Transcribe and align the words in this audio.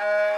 Uh... 0.00 0.31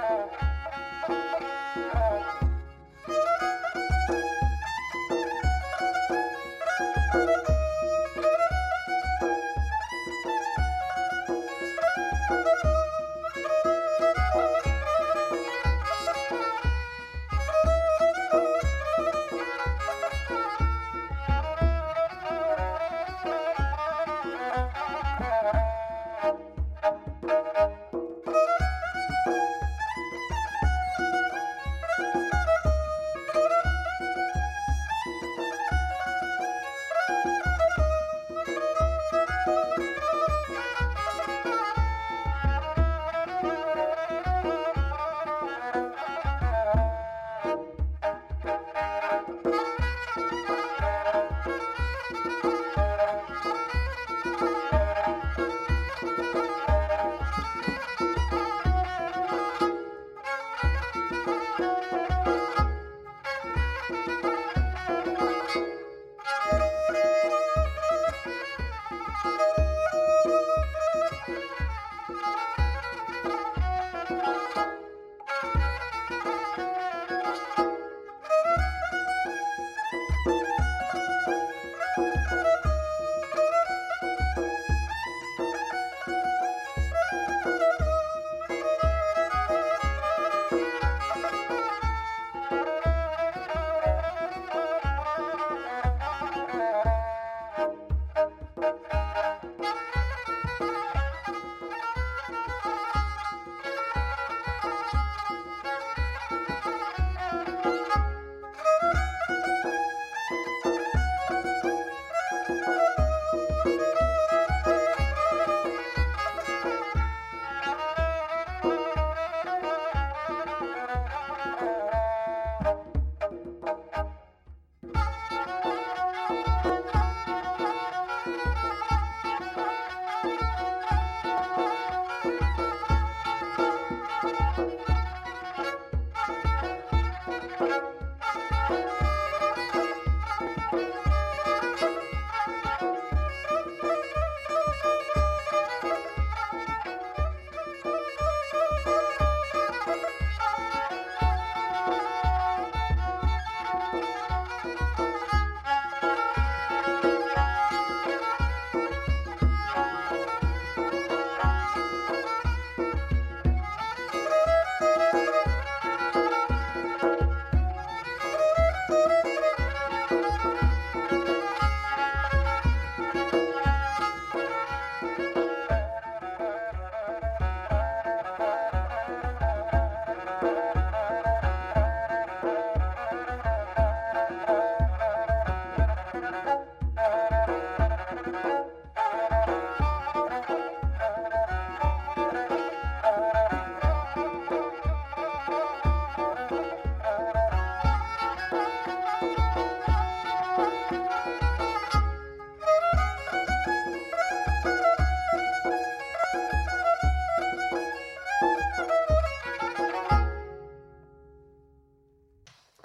Música 0.00 1.39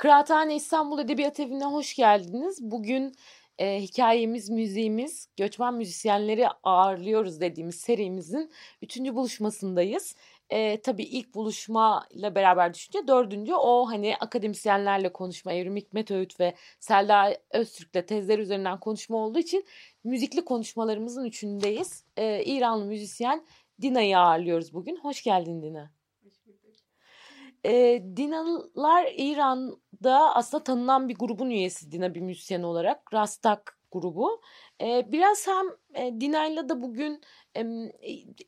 Kıraathane 0.05 0.55
İstanbul 0.55 0.99
Edebiyat 0.99 1.39
Evi'ne 1.39 1.65
hoş 1.65 1.95
geldiniz. 1.95 2.57
Bugün 2.61 3.15
e, 3.57 3.81
hikayemiz, 3.81 4.49
müziğimiz, 4.49 5.29
göçmen 5.37 5.73
müzisyenleri 5.73 6.47
ağırlıyoruz 6.63 7.41
dediğimiz 7.41 7.75
serimizin 7.75 8.51
üçüncü 8.81 9.15
buluşmasındayız. 9.15 10.15
E, 10.49 10.81
tabii 10.81 11.03
ilk 11.03 11.35
buluşmayla 11.35 12.35
beraber 12.35 12.73
düşünce 12.73 13.07
dördüncü 13.07 13.53
o 13.53 13.89
hani 13.89 14.15
akademisyenlerle 14.19 15.13
konuşma, 15.13 15.53
Evrim 15.53 15.75
Hikmet 15.75 16.11
Öğüt 16.11 16.39
ve 16.39 16.55
Selda 16.79 17.37
Öztürk'le 17.51 18.07
tezler 18.07 18.39
üzerinden 18.39 18.79
konuşma 18.79 19.17
olduğu 19.17 19.39
için 19.39 19.65
müzikli 20.03 20.45
konuşmalarımızın 20.45 21.25
üçündeyiz. 21.25 22.03
E, 22.17 22.43
İranlı 22.43 22.85
müzisyen 22.85 23.45
Dina'yı 23.81 24.19
ağırlıyoruz 24.19 24.73
bugün. 24.73 24.95
Hoş 24.97 25.23
geldin 25.23 25.61
Dina. 25.61 25.91
E, 27.65 28.03
Dinalar 28.17 29.05
İran'da 29.95 30.35
aslında 30.35 30.63
tanınan 30.63 31.09
bir 31.09 31.15
grubun 31.15 31.49
üyesi 31.49 31.91
Dina 31.91 32.15
bir 32.15 32.21
müzisyen 32.21 32.63
olarak. 32.63 33.13
Rastak 33.13 33.77
grubu. 33.91 34.41
E, 34.81 35.11
biraz 35.11 35.47
hem 35.47 35.65
e, 35.93 36.21
Dina'yla 36.21 36.69
da 36.69 36.81
bugün 36.81 37.21
e, 37.57 37.63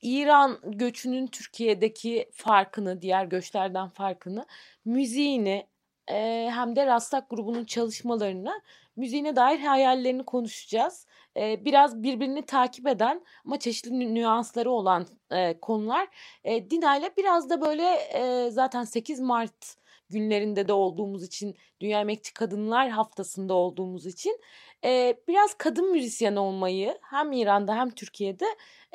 İran 0.01 0.60
göçünün 0.63 1.27
Türkiye'deki 1.27 2.30
farkını, 2.34 3.01
diğer 3.01 3.25
göçlerden 3.25 3.89
farkını, 3.89 4.46
müziğini 4.86 5.68
e, 6.12 6.50
hem 6.54 6.75
de 6.75 6.86
Rastak 6.86 7.30
grubunun 7.30 7.66
çalışmalarını, 7.66 8.62
müziğine 8.96 9.36
dair 9.36 9.60
hayallerini 9.60 10.24
konuşacağız 10.25 11.08
e, 11.38 11.66
biraz 11.66 12.04
birbirini 12.04 12.46
takip 12.46 12.88
eden 12.88 13.22
ama 13.46 13.60
çeşitli 13.60 14.16
nüansları 14.16 14.72
olan 14.72 15.08
e, 15.32 15.60
konular. 15.60 16.08
E, 16.44 16.70
Dina 16.70 17.01
biraz 17.18 17.50
da 17.50 17.62
böyle 17.62 17.86
e, 17.94 18.51
zaten 18.51 18.84
8 18.84 19.20
Mart 19.20 19.77
günlerinde 20.09 20.67
de 20.67 20.73
olduğumuz 20.73 21.23
için 21.23 21.55
Dünya 21.79 22.01
Emekçi 22.01 22.33
Kadınlar 22.33 22.89
Haftası'nda 22.89 23.53
olduğumuz 23.53 24.05
için 24.05 24.41
e, 24.85 25.17
biraz 25.27 25.53
kadın 25.53 25.91
müzisyen 25.91 26.35
olmayı 26.35 26.97
hem 27.01 27.31
İran'da 27.31 27.75
hem 27.75 27.89
Türkiye'de 27.89 28.45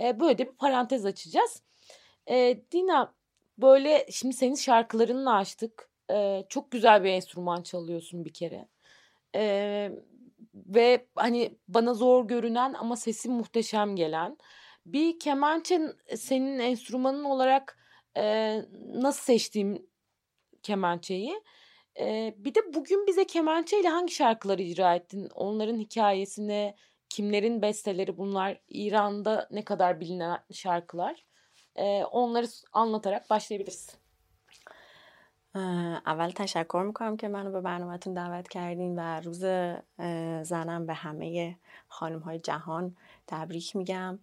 e, 0.02 0.20
böyle 0.20 0.38
bir 0.38 0.46
parantez 0.46 1.06
açacağız. 1.06 1.62
E, 2.30 2.62
Dina 2.72 3.14
böyle 3.58 4.06
şimdi 4.10 4.34
senin 4.34 4.54
şarkılarını 4.54 5.34
açtık. 5.34 5.90
E, 6.10 6.44
çok 6.48 6.70
güzel 6.70 7.04
bir 7.04 7.10
enstrüman 7.10 7.62
çalıyorsun 7.62 8.24
bir 8.24 8.32
kere. 8.32 8.68
E, 9.34 9.90
ve 10.54 11.06
hani 11.14 11.58
bana 11.68 11.94
zor 11.94 12.28
görünen 12.28 12.74
ama 12.74 12.96
sesi 12.96 13.28
muhteşem 13.28 13.96
gelen 13.96 14.36
bir 14.86 15.18
kemençe 15.18 15.80
senin 16.16 16.58
enstrümanın 16.58 17.24
olarak 17.24 17.78
e, 18.16 18.56
nasıl 18.94 19.22
seçtiğim 19.22 19.86
kemençeyi 20.63 21.41
e, 21.99 22.35
bir 22.37 22.55
de 22.55 22.73
bugün 22.73 23.07
bize 23.07 23.27
kemençe 23.27 23.79
ile 23.79 23.87
hangi 23.87 24.13
şarkıları 24.13 24.61
icra 24.61 24.95
ettin 24.95 25.29
onların 25.35 25.77
hikayesini 25.77 26.75
kimlerin 27.09 27.61
besteleri 27.61 28.17
bunlar 28.17 28.61
İran'da 28.69 29.47
ne 29.51 29.63
kadar 29.63 29.99
bilinen 29.99 30.39
şarkılar 30.51 31.25
e, 31.75 32.03
onları 32.03 32.47
anlatarak 32.73 33.29
başlayabilirsin. 33.29 33.99
اول 36.05 36.31
تشکر 36.31 36.83
میکنم 36.89 37.17
که 37.17 37.27
منو 37.27 37.51
به 37.51 37.61
برنامهتون 37.61 38.13
دعوت 38.13 38.47
کردین 38.47 38.93
و 38.99 39.01
روز 39.19 39.39
زنم 40.49 40.85
به 40.85 40.93
همه 40.93 41.57
خانم 41.87 42.19
های 42.19 42.39
جهان 42.39 42.95
تبریک 43.27 43.75
میگم 43.75 44.19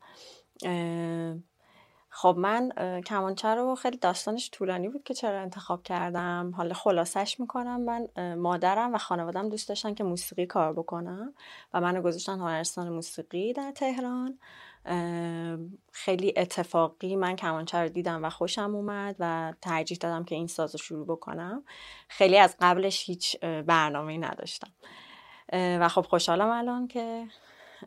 خب 2.12 2.36
من 2.38 2.72
کمانچه 3.06 3.48
رو 3.48 3.76
خیلی 3.76 3.98
داستانش 3.98 4.50
طولانی 4.52 4.90
بود 4.90 5.04
که 5.04 5.14
چرا 5.14 5.40
انتخاب 5.40 5.84
کردم. 5.84 6.54
حالا 6.58 6.74
خلاصش 6.74 7.40
می‌کنم. 7.40 7.82
من 7.82 8.08
مادرم 8.36 8.96
و 8.96 8.98
خانوادم 8.98 9.50
دوست 9.50 9.70
داشتن 9.70 9.94
که 9.94 10.04
موسیقی 10.04 10.46
کار 10.46 10.74
بکنم 10.74 11.34
و 11.74 11.82
منو 11.82 12.02
گذاشتن 12.02 12.40
هنرستان 12.40 12.90
موسیقی 12.90 13.54
در 13.54 13.72
تهران. 13.72 14.40
خیلی 15.92 16.34
اتفاقی 16.38 17.16
من 17.16 17.36
کمانچه 17.36 17.78
رو 17.78 17.90
دیدم 17.90 18.26
و 18.26 18.30
خوشم 18.30 18.76
اومد 18.76 19.16
و 19.20 19.54
ترجیح 19.62 19.98
دادم 19.98 20.24
که 20.24 20.36
این 20.36 20.48
ساز 20.48 20.76
رو 20.76 20.80
شروع 20.80 21.06
بکنم. 21.06 21.64
خیلی 22.08 22.38
از 22.38 22.56
قبلش 22.62 23.06
هیچ 23.06 23.40
برنامه 23.42 24.18
نداشتم. 24.18 24.72
و 25.54 25.88
خب 25.90 26.02
خوشحالم 26.02 26.50
الان 26.50 26.88
که 26.88 27.28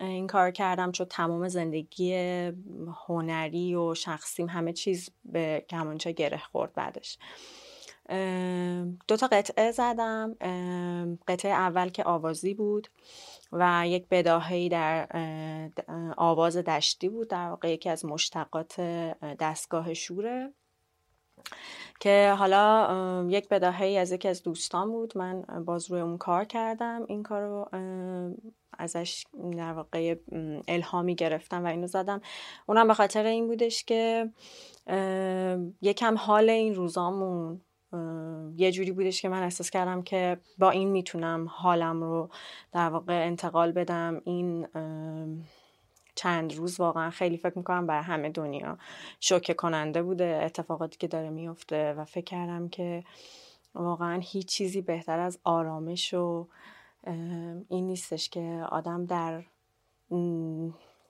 این 0.01 0.27
کار 0.27 0.51
کردم 0.51 0.93
چون 0.93 1.07
تمام 1.11 1.49
زندگی 1.49 2.15
هنری 3.07 3.75
و 3.75 3.95
شخصیم 3.95 4.49
همه 4.49 4.73
چیز 4.73 5.11
به 5.25 5.65
کمانچه 5.71 6.13
گره 6.13 6.39
خورد 6.39 6.73
بعدش. 6.75 7.19
دو 9.09 9.17
تا 9.17 9.27
قطعه 9.33 9.71
زدم. 9.71 10.35
قطعه 11.29 11.53
اول 11.53 11.89
که 11.89 12.05
آوازی 12.05 12.55
بود 12.55 12.89
و 13.53 13.85
یک 13.87 14.07
بداهی 14.11 14.69
در 14.69 15.09
آواز 16.17 16.57
دشتی 16.57 17.09
بود 17.09 17.29
در 17.29 17.49
واقع 17.49 17.71
یکی 17.71 17.89
از 17.89 18.05
مشتقات 18.05 18.81
دستگاه 19.41 19.95
شوره. 19.95 20.53
که 22.01 22.35
حالا 22.39 23.27
یک 23.29 23.49
بداهی 23.49 23.99
از 23.99 24.13
یکی 24.13 24.29
از 24.29 24.43
دوستان 24.43 24.91
بود. 24.91 25.19
من 25.19 25.43
باز 25.65 25.91
روی 25.91 26.01
اون 26.01 26.19
کار 26.19 26.45
کردم. 26.45 27.05
این 27.09 27.23
کار 27.23 27.43
رو 27.43 27.69
ازش 28.79 29.25
در 29.57 29.73
واقع 29.73 30.17
الهامی 30.69 31.15
گرفتم 31.15 31.65
و 31.65 31.67
اینو 31.67 31.87
زدم. 31.87 32.21
اونم 32.67 32.89
به 32.89 32.95
خاطر 32.95 33.27
این 33.27 33.47
بودش 33.47 33.85
که 33.85 34.31
یکم 35.83 36.15
حال 36.19 36.51
این 36.51 36.75
روزامون 36.75 37.61
یه 38.57 38.73
جوری 38.73 38.93
بودش 38.93 39.23
که 39.23 39.29
من 39.29 39.43
احساس 39.43 39.71
کردم 39.71 40.03
که 40.03 40.41
با 40.59 40.71
این 40.71 40.89
می‌تونم 40.89 41.47
حالم 41.51 42.03
رو 42.03 42.29
در 42.73 42.89
واقع 42.89 43.27
انتقال 43.27 43.73
بدم. 43.73 44.23
این 44.25 44.67
چند 46.23 46.55
روز 46.55 46.81
واقعا 46.81 47.11
خیلی 47.11 47.37
فکر 47.37 47.59
می‌کنم 47.59 47.87
برای 47.87 48.03
همه 48.03 48.31
دنیا 48.31 48.79
شوکه 49.21 49.55
کننده 49.55 50.03
بوده 50.03 50.41
اتفاقاتی 50.45 50.99
که 50.99 51.09
داره 51.09 51.31
میفته 51.31 51.93
و 51.93 52.05
فکر 52.05 52.25
کردم 52.25 52.69
که 52.69 53.05
واقعا 53.75 54.21
هیچ 54.23 54.47
چیزی 54.47 54.81
بهتر 54.83 55.19
از 55.19 55.39
آرامش 55.45 56.15
و 56.15 56.47
این 57.69 57.87
نیستش 57.87 58.29
که 58.29 58.65
آدم 58.71 59.07
در 59.07 59.43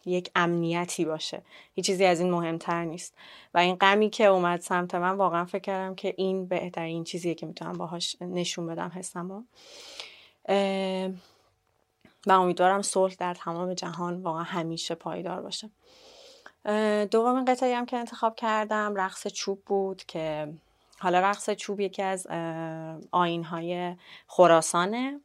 یک 0.06 0.30
امنیتی 0.34 1.04
باشه. 1.04 1.42
هیچ 1.74 1.86
چیزی 1.86 2.04
از 2.04 2.20
این 2.20 2.30
مهمتر 2.30 2.84
نیست. 2.84 3.14
و 3.54 3.58
این 3.58 3.76
غمی 3.76 4.10
که 4.10 4.24
اومد 4.24 4.60
سمت 4.60 4.94
من 4.94 5.16
واقعا 5.16 5.44
فکر 5.44 5.62
کردم 5.62 5.94
که 5.94 6.14
این 6.16 6.46
بهترین 6.46 7.04
چیزیه 7.04 7.34
که 7.34 7.46
می‌تونم 7.46 7.72
باهاش 7.72 8.16
نشون 8.20 8.66
بدم 8.66 8.92
حسمو. 8.94 9.42
و 12.26 12.32
امیدوارم 12.32 12.82
صلح 12.82 13.14
در 13.14 13.34
تمام 13.34 13.74
جهان 13.74 14.22
واقعا 14.22 14.42
همیشه 14.42 14.94
پایدار 14.94 15.42
باشه. 15.42 15.70
دومین 17.10 17.44
قطعی 17.44 17.72
هم 17.72 17.86
که 17.86 17.96
انتخاب 17.96 18.36
کردم 18.36 18.94
رقص 18.96 19.26
چوب 19.26 19.62
بود 19.64 20.02
که 20.04 20.52
حالا 20.98 21.20
رقص 21.20 21.50
چوب 21.50 21.80
یکی 21.80 22.02
از 22.02 22.26
آینهای 23.10 23.96
خراسانه 24.26 25.20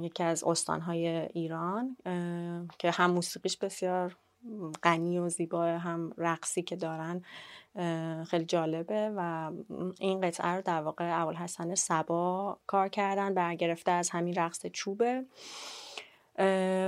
یکی 0.00 0.22
از 0.22 0.44
استانهای 0.44 1.06
ایران 1.08 1.96
که 2.78 2.90
هم 2.90 3.10
موسیقیش 3.10 3.56
بسیار 3.56 4.16
غنی 4.82 5.18
و 5.18 5.28
زیبا 5.28 5.64
هم 5.64 6.12
رقصی 6.18 6.62
که 6.62 6.76
دارن 6.76 7.22
خیلی 8.24 8.44
جالبه 8.44 9.12
و 9.16 9.50
این 10.00 10.20
قطعه 10.20 10.48
رو 10.48 10.62
در 10.62 10.82
واقع 10.82 11.32
حسن 11.32 11.74
سبا 11.74 12.58
کار 12.66 12.88
کردن 12.88 13.34
برگرفته 13.34 13.90
از 13.90 14.10
همین 14.10 14.34
رقص 14.34 14.66
چوبه. 14.66 15.24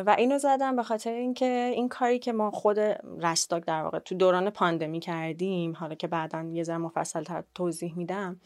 و 0.07 0.15
اینو 0.19 0.39
زدم 0.39 0.77
به 0.77 0.83
خاطر 0.83 1.13
اینکه 1.13 1.73
این 1.75 1.89
کاری 1.89 2.19
که 2.19 2.33
ما 2.33 2.51
خود 2.51 2.79
رستاک 3.21 3.65
در 3.65 3.83
واقع 3.83 3.99
تو 3.99 4.15
دوران 4.15 4.51
پاندمی 4.51 5.01
کردیم 5.01 5.73
حالا 5.73 5.95
که 5.95 6.07
بعدا 6.07 6.43
یه 6.43 6.63
ذره 6.63 6.79
مفصل 6.79 7.23
تر 7.23 7.45
توضیح 7.55 7.95
میدم 7.97 8.41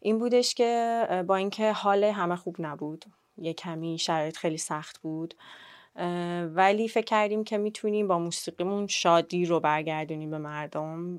این 0.00 0.18
بودش 0.18 0.54
که 0.54 1.24
با 1.26 1.36
اینکه 1.36 1.72
حال 1.72 2.04
همه 2.04 2.36
خوب 2.36 2.56
نبود 2.58 3.04
یه 3.38 3.52
کمی 3.52 3.98
شرایط 3.98 4.36
خیلی 4.36 4.58
سخت 4.58 4.98
بود 4.98 5.34
ولی 6.54 6.88
فکر 6.88 7.04
کردیم 7.04 7.44
که 7.44 7.58
می‌تونیم 7.58 8.08
با 8.08 8.18
موسیقیمون 8.18 8.86
شادی 8.86 9.44
رو 9.46 9.60
برگردونیم 9.60 10.30
به 10.30 10.38
مردم 10.38 11.18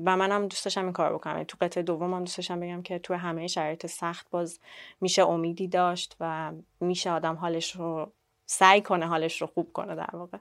و 0.00 0.16
منم 0.16 0.48
دوست 0.48 0.64
داشتم 0.64 0.84
این 0.84 0.92
کار 0.92 1.14
بکنم 1.14 1.44
تو 1.44 1.56
قطعه 1.60 1.82
دوم 1.82 2.14
هم 2.14 2.24
دوست 2.24 2.52
بگم 2.52 2.82
که 2.82 2.98
تو 2.98 3.14
همه 3.14 3.46
شرایط 3.46 3.86
سخت 3.86 4.30
باز 4.30 4.60
میشه 5.00 5.22
امیدی 5.22 5.68
داشت 5.68 6.16
و 6.20 6.52
میشه 6.80 7.10
آدم 7.10 7.34
حالش 7.34 7.76
رو 7.76 8.12
سعی 8.46 8.80
کنه 8.80 9.06
حالش 9.06 9.40
رو 9.40 9.46
خوب 9.46 9.72
کنه 9.72 9.94
در 9.94 10.16
واقع 10.16 10.38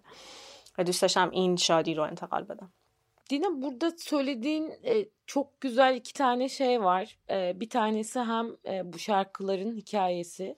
و 0.77 0.83
دوست 0.83 1.17
این 1.17 1.57
şadi 1.57 1.93
رو 1.93 2.03
انتقال 2.03 2.43
بدem. 2.43 2.71
Dina 3.29 3.61
burada 3.61 3.91
söylediğin 3.91 4.73
çok 5.27 5.61
güzel 5.61 5.95
iki 5.95 6.13
tane 6.13 6.49
şey 6.49 6.83
var. 6.83 7.17
Bir 7.29 7.69
tanesi 7.69 8.19
hem 8.19 8.47
bu 8.93 8.99
şarkıların 8.99 9.75
hikayesi. 9.75 10.55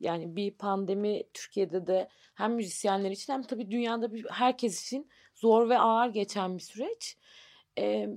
Yani 0.00 0.36
bir 0.36 0.50
pandemi 0.50 1.22
Türkiye'de 1.34 1.86
de 1.86 2.08
hem 2.34 2.54
müzisyenler 2.54 3.10
için 3.10 3.32
hem 3.32 3.42
tabii 3.42 3.70
dünyada 3.70 4.14
bir, 4.14 4.26
herkes 4.30 4.82
için 4.82 5.08
zor 5.34 5.68
ve 5.68 5.78
ağır 5.78 6.08
geçen 6.08 6.56
bir 6.56 6.62
süreç 6.62 7.16
e, 7.78 8.08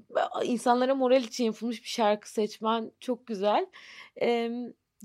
insanlara 0.43 0.95
moral 0.95 1.23
için 1.23 1.45
yapılmış 1.45 1.83
bir 1.83 1.89
şarkı 1.89 2.31
seçmen 2.31 2.91
çok 2.99 3.27
güzel. 3.27 3.67
E, 4.21 4.51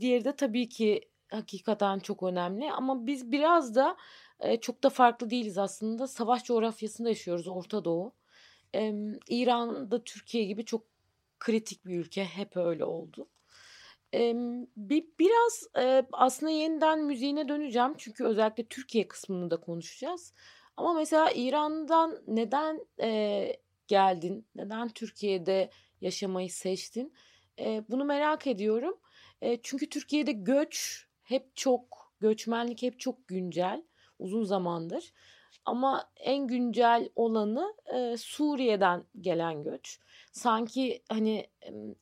diğeri 0.00 0.24
de 0.24 0.36
tabii 0.36 0.68
ki 0.68 1.00
hakikaten 1.30 1.98
çok 1.98 2.22
önemli 2.22 2.72
ama 2.72 3.06
biz 3.06 3.32
biraz 3.32 3.74
da 3.74 3.96
e, 4.40 4.60
çok 4.60 4.82
da 4.82 4.90
farklı 4.90 5.30
değiliz 5.30 5.58
aslında. 5.58 6.06
Savaş 6.06 6.44
coğrafyasında 6.44 7.08
yaşıyoruz 7.08 7.48
Orta 7.48 7.84
Doğu. 7.84 8.12
E, 8.74 8.94
İran'da 9.28 10.04
Türkiye 10.04 10.44
gibi 10.44 10.64
çok 10.64 10.82
kritik 11.40 11.86
bir 11.86 11.98
ülke 11.98 12.24
hep 12.24 12.56
öyle 12.56 12.84
oldu. 12.84 13.28
Bir 14.76 15.04
biraz 15.18 15.68
aslında 16.12 16.52
yeniden 16.52 17.04
müziğine 17.04 17.48
döneceğim 17.48 17.94
çünkü 17.98 18.24
özellikle 18.24 18.64
Türkiye 18.64 19.08
kısmını 19.08 19.50
da 19.50 19.60
konuşacağız. 19.60 20.32
Ama 20.76 20.92
mesela 20.92 21.30
İran'dan 21.34 22.18
neden 22.26 22.86
geldin? 23.88 24.46
Neden 24.54 24.88
Türkiye'de 24.88 25.70
yaşamayı 26.00 26.50
seçtin? 26.50 27.14
Bunu 27.90 28.04
merak 28.04 28.46
ediyorum. 28.46 28.98
Çünkü 29.62 29.88
Türkiye'de 29.88 30.32
göç 30.32 31.06
hep 31.22 31.56
çok, 31.56 32.12
göçmenlik 32.20 32.82
hep 32.82 33.00
çok 33.00 33.28
güncel, 33.28 33.82
uzun 34.18 34.44
zamandır. 34.44 35.12
Ama 35.64 36.10
en 36.16 36.46
güncel 36.46 37.08
olanı 37.16 37.74
Suriye'den 38.18 39.04
gelen 39.20 39.62
göç. 39.62 40.00
Sanki 40.32 41.02
hani 41.08 41.46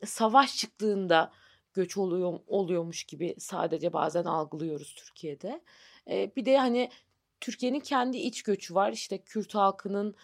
savaş 0.04 0.57
çıktığında 0.57 1.33
göç 1.75 1.97
oluyor 1.97 2.41
oluyormuş 2.47 3.05
gibi 3.05 3.35
sadece 3.38 3.93
bazen 3.93 4.25
algılıyoruz 4.25 4.95
Türkiye'de. 4.95 5.62
E, 6.11 6.37
bir 6.37 6.45
de 6.45 6.59
hani 6.59 6.91
Türkiye'nin 7.41 7.81
kendi 7.81 8.19
iç 8.19 8.43
göçü 8.43 8.75
var. 8.75 8.93
İşte 8.93 9.19
Kürt 9.19 9.55
halkının 9.55 10.14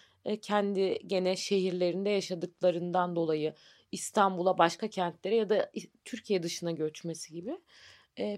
kendi 0.41 0.99
gene 1.07 1.35
şehirlerinde 1.35 2.09
yaşadıklarından 2.09 3.15
dolayı 3.15 3.53
İstanbul'a 3.91 4.57
başka 4.57 4.87
kentlere 4.87 5.35
ya 5.35 5.49
da 5.49 5.71
Türkiye 6.05 6.43
dışına 6.43 6.71
göçmesi 6.71 7.33
gibi. 7.33 7.59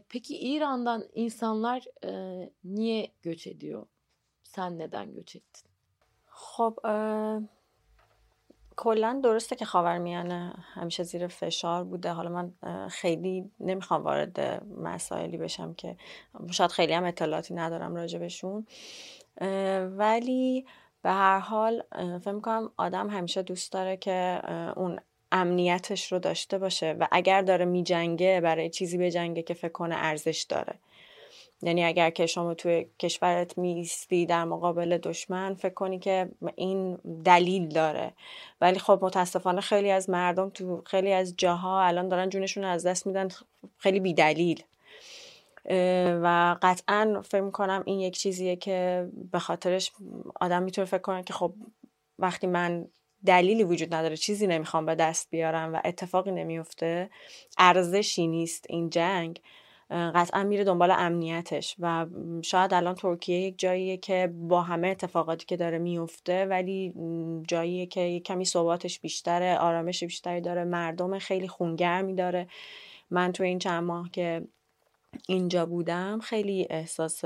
peki 0.10 0.38
İran'dan 0.38 1.08
insanlar 1.14 1.84
niye 2.64 3.12
göç 3.22 3.48
ediyor? 3.48 3.88
Sen 4.44 4.80
neden 4.80 5.14
göç 5.14 5.36
ettin? 5.36 5.72
خب 6.32 6.80
کلا 8.82 9.20
درسته 9.24 9.56
که 9.56 9.66
خاورمیانه 9.66 10.54
همیشه 10.74 11.04
زیر 11.04 11.28
فشار 11.28 11.84
بوده. 11.84 12.12
حالا 12.12 12.30
من 12.30 12.54
خیلی 12.90 13.52
نمی‌خوام 13.60 14.04
وارد 14.04 14.64
مسائلی 14.78 15.38
بشم 15.38 15.74
که 15.74 15.96
شاید 16.52 16.72
خیلی 16.72 16.94
هم 16.94 17.04
اطلاعاتی 17.04 17.54
ندارم 17.54 17.96
راجبشون 17.96 18.68
ولی 19.98 20.66
به 21.02 21.12
هر 21.12 21.40
حال 21.40 21.84
فکر 22.20 22.32
می‌کنم 22.32 22.72
آدم 22.78 23.10
همیشه 23.10 23.42
دوست 23.42 23.74
داره 23.74 23.98
که 23.98 24.42
اون 24.76 25.00
امنیتش 25.32 26.12
رو 26.12 26.20
داشته 26.20 26.58
باشه 26.58 26.96
و 27.00 27.08
اگر 27.12 27.42
داره 27.42 27.66
میجنگه 27.66 28.42
برای 28.42 28.70
چیزی 28.70 28.98
بجنگه 28.98 29.42
که 29.42 29.54
فکر 29.54 29.72
کنه 29.72 29.96
ارزش 29.98 30.46
داره. 30.50 30.80
یعنی 31.62 31.84
اگر 31.84 32.10
که 32.10 32.26
شما 32.26 32.54
توی 32.54 32.86
کشورت 33.00 33.58
میستی 33.58 34.26
در 34.26 34.46
مقابل 34.46 34.98
دشمن 34.98 35.54
فکر 35.54 35.74
کنی 35.74 36.00
که 36.00 36.30
این 36.56 36.96
دلیل 37.26 37.68
داره. 37.68 38.14
ولی 38.62 38.80
خب 38.80 39.00
متاسفانه 39.02 39.62
خیلی 39.62 39.92
از 39.92 40.10
مردم 40.10 40.50
تو 40.50 40.82
خیلی 40.86 41.14
از 41.14 41.34
جاها 41.38 41.82
الان 41.82 42.10
دارن 42.10 42.30
جونشون 42.30 42.64
از 42.64 42.86
دست 42.86 43.08
میدن 43.08 43.28
خیلی 43.78 44.00
بیدلیل. 44.00 44.64
و 46.24 46.58
قطعا 46.62 47.22
فکر 47.26 47.42
می‌کنم 47.42 47.84
این 47.86 48.00
یک 48.00 48.18
چیزیه 48.18 48.56
که 48.56 49.10
به 49.32 49.40
خاطرش 49.40 49.92
آدم 50.42 50.64
می‌تونه 50.64 50.86
فکر 50.86 51.02
کنه 51.02 51.24
که 51.24 51.34
خب 51.34 51.54
وقتی 52.20 52.48
من 52.48 52.88
دلیلی 53.26 53.64
وجود 53.64 53.94
نداره 53.94 54.18
چیزی 54.18 54.48
نمی‌خوام 54.48 54.86
به 54.86 54.96
دست 54.96 55.30
بیارم 55.30 55.74
و 55.74 55.82
اتفاقی 55.86 56.32
نمیفته 56.32 57.10
ارزشی 57.58 58.28
نیست 58.28 58.66
این 58.70 58.90
جنگ. 58.90 59.42
قطعا 59.92 60.44
میره 60.44 60.64
دنبال 60.64 60.92
امنیتش 60.92 61.76
و 61.80 62.06
شاید 62.42 62.74
الان 62.74 62.96
ترکیه 62.96 63.38
یک 63.38 63.60
جاییه 63.60 63.98
که 63.98 64.34
با 64.34 64.62
همه 64.62 64.88
اتفاقاتی 64.88 65.46
که 65.46 65.58
داره 65.58 65.78
میفته 65.78 66.46
ولی 66.46 66.94
جاییه 67.48 67.86
که 67.86 68.02
یک 68.02 68.24
کمی 68.24 68.46
ثباتش 68.46 69.00
بیشتره 69.00 69.58
آرامش 69.58 70.04
بیشتری 70.04 70.42
داره 70.42 70.64
مردم 70.64 71.20
خیلی 71.20 71.48
خونگرمی 71.48 72.16
داره. 72.16 72.48
من 73.10 73.32
تو 73.32 73.44
این 73.44 73.60
چند 73.60 73.84
ماه 73.84 74.10
که 74.12 74.48
اینجا 75.28 75.66
بودم 75.66 76.20
خیلی 76.20 76.68
احساس 76.70 77.26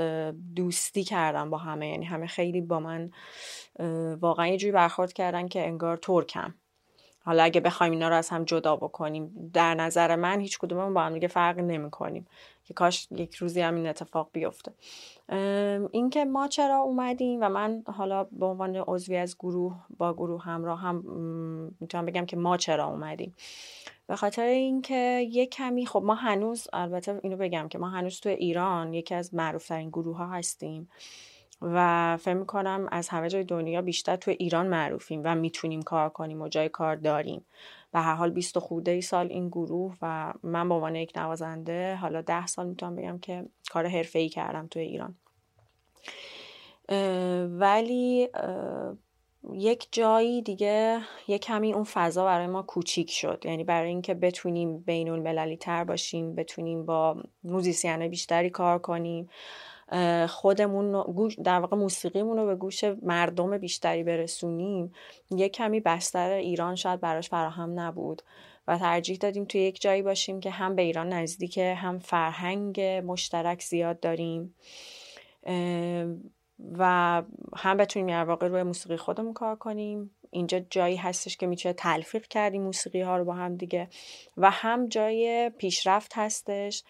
دوستی 0.56 1.04
کردم 1.04 1.50
با 1.50 1.58
همه 1.58 1.88
یعنی 1.88 2.04
همه 2.04 2.26
خیلی 2.26 2.60
با 2.60 2.80
من 2.80 3.10
واقعا 4.20 4.46
یه 4.46 4.56
جوری 4.56 4.72
برخورد 4.72 5.12
کردن 5.12 5.48
که 5.48 5.66
انگار 5.66 5.96
ترکم. 5.96 6.54
حالا 7.26 7.42
اگه 7.42 7.60
بخوایم 7.60 7.92
اینا 7.92 8.08
رو 8.08 8.14
از 8.14 8.28
هم 8.28 8.44
جدا 8.44 8.76
بکنیم 8.76 9.50
در 9.52 9.74
نظر 9.74 10.16
من 10.16 10.40
هیچ 10.40 10.58
کدوممون 10.58 10.94
با 10.94 11.02
هم 11.02 11.14
دیگه 11.14 11.28
فرقی 11.28 11.62
نمی 11.62 11.90
کنیم 11.90 12.26
که 12.64 12.74
کاش 12.74 13.08
یک 13.10 13.34
روزی 13.34 13.60
هم 13.60 13.74
این 13.74 13.86
اتفاق 13.86 14.28
بیفته. 14.32 14.72
اینکه 15.90 16.24
ما 16.24 16.48
چرا 16.48 16.76
اومدیم 16.76 17.38
و 17.42 17.48
من 17.48 17.82
حالا 17.86 18.24
به 18.24 18.46
عنوان 18.46 18.76
عضوی 18.76 19.16
از 19.16 19.36
گروه 19.38 19.76
با 19.98 20.14
گروه 20.14 20.42
همراه 20.42 20.80
هم 20.80 20.96
می‌تونم 21.80 22.06
بگم 22.06 22.26
که 22.26 22.36
ما 22.36 22.56
چرا 22.56 22.86
اومدیم. 22.86 23.34
به 24.06 24.16
خاطر 24.16 24.42
اینکه 24.42 25.28
یک 25.30 25.50
کمی 25.50 25.86
خب 25.86 26.02
ما 26.04 26.14
هنوز 26.14 26.68
البته 26.72 27.20
اینو 27.22 27.36
بگم 27.36 27.68
که 27.68 27.78
ما 27.78 27.88
هنوز 27.88 28.20
تو 28.20 28.28
ایران 28.28 28.94
یکی 28.94 29.14
از 29.14 29.34
معروفترین 29.34 29.88
گروه 29.88 30.16
ها 30.16 30.26
هستیم. 30.26 30.88
و 31.62 32.16
فکر 32.16 32.34
می‌کنم 32.34 32.88
از 32.90 33.08
همه 33.08 33.28
جای 33.28 33.44
دنیا 33.44 33.82
بیشتر 33.82 34.16
تو 34.16 34.30
ایران 34.30 34.66
معروفیم 34.66 35.20
و 35.24 35.34
می‌تونیم 35.34 35.82
کار 35.82 36.08
کنیم 36.08 36.42
و 36.42 36.48
جای 36.48 36.68
کار 36.68 36.96
داریم. 36.96 37.44
به 37.92 38.00
هر 38.00 38.14
حال 38.14 38.30
20 38.30 38.58
خورده 38.58 38.90
ای 38.90 39.00
سال 39.00 39.26
این 39.26 39.48
گروه 39.48 39.96
و 40.02 40.32
من 40.42 40.68
به 40.68 40.74
عنوان 40.74 40.94
یک 40.94 41.12
نوازنده 41.16 41.96
حالا 41.96 42.22
ده 42.22 42.46
سال 42.46 42.66
می‌تونم 42.66 42.96
بگم 42.96 43.18
که 43.18 43.44
کار 43.70 43.86
حرفه 43.86 44.18
ای 44.18 44.28
کردم 44.28 44.66
توی 44.66 44.82
ایران. 44.82 45.14
ولی 47.58 48.28
یک 49.52 49.88
جایی 49.92 50.42
دیگه 50.42 51.00
یک 51.28 51.42
کمی 51.42 51.72
اون 51.72 51.84
فضا 51.84 52.24
برای 52.24 52.46
ما 52.46 52.62
کوچیک 52.62 53.10
شد. 53.10 53.42
یعنی 53.44 53.64
برای 53.64 53.88
اینکه 53.88 54.14
بتونیم 54.14 54.78
بین 54.78 55.08
المللی 55.08 55.56
تر 55.56 55.84
باشیم 55.84 56.34
بتونیم 56.34 56.86
با 56.86 57.22
موزیسین 57.44 58.08
بیشتری 58.08 58.50
کار 58.50 58.78
کنیم. 58.78 59.28
خودمون 60.28 61.04
در 61.44 61.60
واقع 61.60 61.76
موسیقیمون 61.76 62.36
رو 62.36 62.46
به 62.46 62.54
گوش 62.54 62.84
مردم 62.84 63.58
بیشتری 63.58 64.02
برسونیم 64.02 64.92
یک 65.30 65.52
کمی 65.52 65.80
بستر 65.80 66.30
ایران 66.30 66.74
شاید 66.74 67.00
براش 67.00 67.28
فراهم 67.28 67.80
نبود 67.80 68.22
و 68.68 68.78
ترجیح 68.78 69.16
دادیم 69.16 69.44
توی 69.44 69.60
یک 69.60 69.80
جایی 69.80 70.02
باشیم 70.02 70.40
که 70.40 70.50
هم 70.50 70.74
به 70.74 70.82
ایران 70.82 71.08
نزدیکه 71.08 71.74
هم 71.74 71.98
فرهنگ 71.98 72.80
مشترک 72.80 73.62
زیاد 73.62 74.00
داریم. 74.00 74.54
و 76.78 77.22
هم 77.56 77.76
بتونیم 77.76 78.08
در 78.08 78.24
واقع 78.24 78.48
روی 78.48 78.62
موسیقی 78.62 78.96
خودمون 78.96 79.32
کار 79.32 79.56
کنیم. 79.56 80.10
اینجا 80.30 80.60
جایی 80.70 80.96
هستش 80.96 81.36
که 81.36 81.46
میشه 81.46 81.72
تلفیق 81.72 82.26
کردیم 82.26 82.62
موسیقی 82.62 83.00
ها 83.00 83.16
رو 83.16 83.24
با 83.24 83.34
هم 83.34 83.56
دیگه 83.56 83.88
و 84.36 84.50
هم 84.50 84.88
جای 84.88 85.50
پیشرفت 85.58 86.12
هستش. 86.14 86.84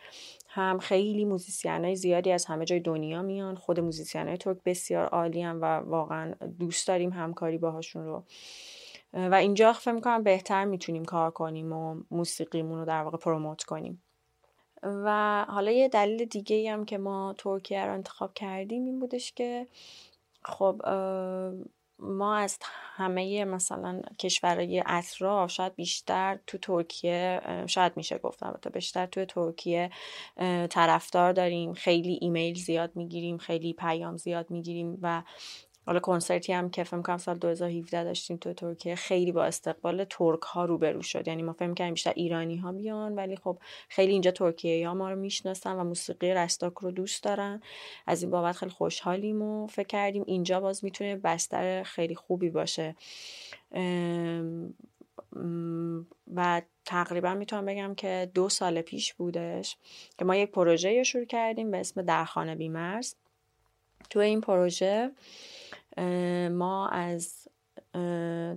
هم 0.57 0.79
خیلی 0.79 1.25
musician 1.25 1.95
زیادی 1.95 2.33
از 2.33 2.45
همه 2.47 2.65
جای 2.65 2.81
دنیا 2.81 3.23
میان. 3.23 3.57
خود 3.57 3.81
musician 3.81 4.37
ترک 4.37 4.57
بسیار 4.65 5.07
عالی 5.07 5.43
هم 5.43 5.63
و 5.63 5.65
واقعا 5.65 6.35
دوست 6.59 6.89
داریم 6.89 7.11
همکاری 7.11 7.59
باهاشون 7.59 8.05
رو. 8.05 8.23
و 9.13 9.35
اینجا 9.35 9.73
فکر 9.73 9.93
می‌کنم 9.93 10.23
بهتر 10.23 10.65
می‌تونیم 10.65 11.05
کار 11.05 11.31
کنیم 11.31 11.73
و 11.73 11.97
موسیقیمون 12.11 12.79
رو 12.79 12.85
در 12.85 13.03
واقع 13.03 13.19
promote 13.19 13.63
کنیم. 13.63 14.03
و 14.83 15.45
حالا 15.49 15.71
یه 15.71 15.89
دلیل 15.89 16.25
دیگه 16.25 16.73
هم 16.73 16.85
که 16.85 16.99
ما 16.99 17.35
ترکیه 17.39 17.87
رو 17.87 17.93
انتخاب 17.93 18.35
کردیم 18.35 18.85
این 18.85 19.01
بودش 19.01 19.33
که 19.33 19.67
خب 20.43 20.83
ما 21.99 22.37
از 22.37 22.59
همه 22.97 23.45
مثلا 23.45 24.01
کشورهای 24.19 24.83
اطراف 24.87 25.51
شاید 25.51 25.75
بیشتر 25.75 26.39
تو 26.47 26.59
ترکیه 26.59 27.41
شاید 27.67 27.93
میشه 27.97 28.19
گفتم 28.19 28.59
تا 28.63 28.71
بیشتر 28.71 29.07
تو 29.07 29.25
ترکیه 29.25 29.91
طرفدار 30.71 31.33
داریم. 31.33 31.73
خیلی 31.75 32.19
ایمیل 32.21 32.55
زیاد 32.55 32.97
می‌گیریم 32.97 33.39
خیلی 33.39 33.73
پیام 33.73 34.17
زیاد 34.17 34.51
می‌گیریم 34.51 34.99
و 35.03 35.23
حالا 35.87 36.01
کنسرتی 36.01 36.53
هم 36.53 36.71
که 36.71 36.85
فکر 36.85 37.03
کنم 37.03 37.17
سال 37.17 37.39
2017 37.39 38.05
داشتیم 38.05 38.37
تو 38.37 38.53
ترکیه 38.53 38.95
خیلی 38.95 39.33
با 39.33 39.45
استقبال 39.45 40.05
ترک 40.05 40.43
ها 40.43 40.65
روبرو 40.65 41.03
شد. 41.03 41.29
یعنی 41.29 41.43
ما 41.43 41.53
فکر 41.53 41.75
کردیم 41.75 41.95
بیشتر 41.95 42.13
ایرانی 42.17 42.57
ها 42.57 42.73
بیان 42.73 43.15
ولی 43.15 43.37
خب 43.37 43.59
خیلی 43.89 44.13
اینجا 44.13 44.31
ترکیه 44.31 44.89
ها 44.89 44.95
ما 44.95 45.11
رو 45.11 45.17
می‌شناسن 45.17 45.77
و 45.77 45.85
موسیقی 45.85 46.35
رستاک 46.35 46.73
رو 46.73 46.91
دوست 46.91 47.23
دارن. 47.23 47.63
از 48.07 48.23
این 48.23 48.31
بابت 48.31 48.57
خیلی 48.57 48.73
خوشحالیم 48.73 49.43
و 49.43 49.67
فکر 49.67 49.87
کردیم 49.87 50.25
اینجا 50.27 50.61
باز 50.61 50.85
می‌تونه 50.85 51.17
بستر 51.17 51.83
خیلی 51.83 52.15
خوبی 52.15 52.51
باشه. 52.51 52.97
و 56.35 56.63
تقریبا 56.85 57.35
می‌تونم 57.35 57.65
بگم 57.65 57.95
که 57.95 58.31
دو 58.35 58.49
سال 58.49 58.83
پیش 58.83 59.15
بودش 59.15 59.77
که 60.19 60.25
ما 60.25 60.37
یک 60.37 60.51
پروژه 60.51 61.03
شروع 61.03 61.25
کردیم 61.25 61.71
به 61.71 61.79
اسم 61.79 62.03
درخانه 62.03 62.55
بیمرز. 62.55 63.15
تو 64.11 64.19
این 64.19 64.41
پروژه 64.41 65.11
ما 66.53 66.89
از 66.89 67.49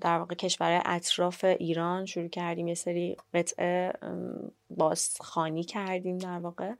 در 0.01 0.17
واقع 0.17 0.35
کشور 0.35 0.81
اطراف 0.85 1.43
ایران 1.43 2.05
شروع 2.05 2.27
کردیم 2.27 2.67
یه 2.67 2.75
سری 2.75 3.17
قطعه 3.33 3.93
بازخانی 4.69 5.63
کردیم 5.63 6.17
در 6.17 6.39
واقع 6.39 6.73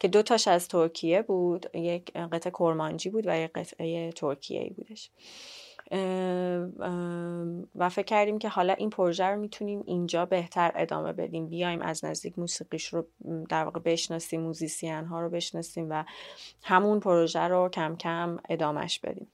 که 0.00 0.08
دو 0.08 0.22
تاش 0.22 0.48
از 0.48 0.68
ترکیه 0.68 1.22
بود. 1.22 1.76
یک 1.76 2.12
قطعه 2.12 2.52
کرمانجی 2.52 3.10
بود 3.10 3.24
و 3.26 3.38
یک 3.38 3.50
قطعه 3.52 4.12
ترکیه 4.12 4.60
ای 4.60 4.70
بودش 4.70 5.10
و 7.74 7.88
فکر 7.88 8.06
کردیم 8.06 8.38
که 8.38 8.48
حالا 8.48 8.72
این 8.72 8.90
پروژه 8.90 9.24
رو 9.24 9.40
می‌تونیم 9.40 9.82
اینجا 9.86 10.26
بهتر 10.26 10.72
ادامه 10.74 11.12
بدیم. 11.12 11.48
بیایم 11.48 11.82
از 11.82 12.04
نزدیک 12.04 12.38
موسیقیش 12.38 12.86
رو 12.86 13.06
در 13.48 13.64
واقع 13.64 13.80
بشناسیم 13.80 14.40
موزیسین 14.40 15.04
ها 15.04 15.20
رو 15.20 15.30
بشناسیم 15.30 15.86
و 15.90 16.04
همون 16.62 17.00
پروژه 17.00 17.40
رو 17.40 17.68
کم 17.68 17.96
کم 17.96 18.38
ادامهش 18.48 18.98
بدیم. 18.98 19.28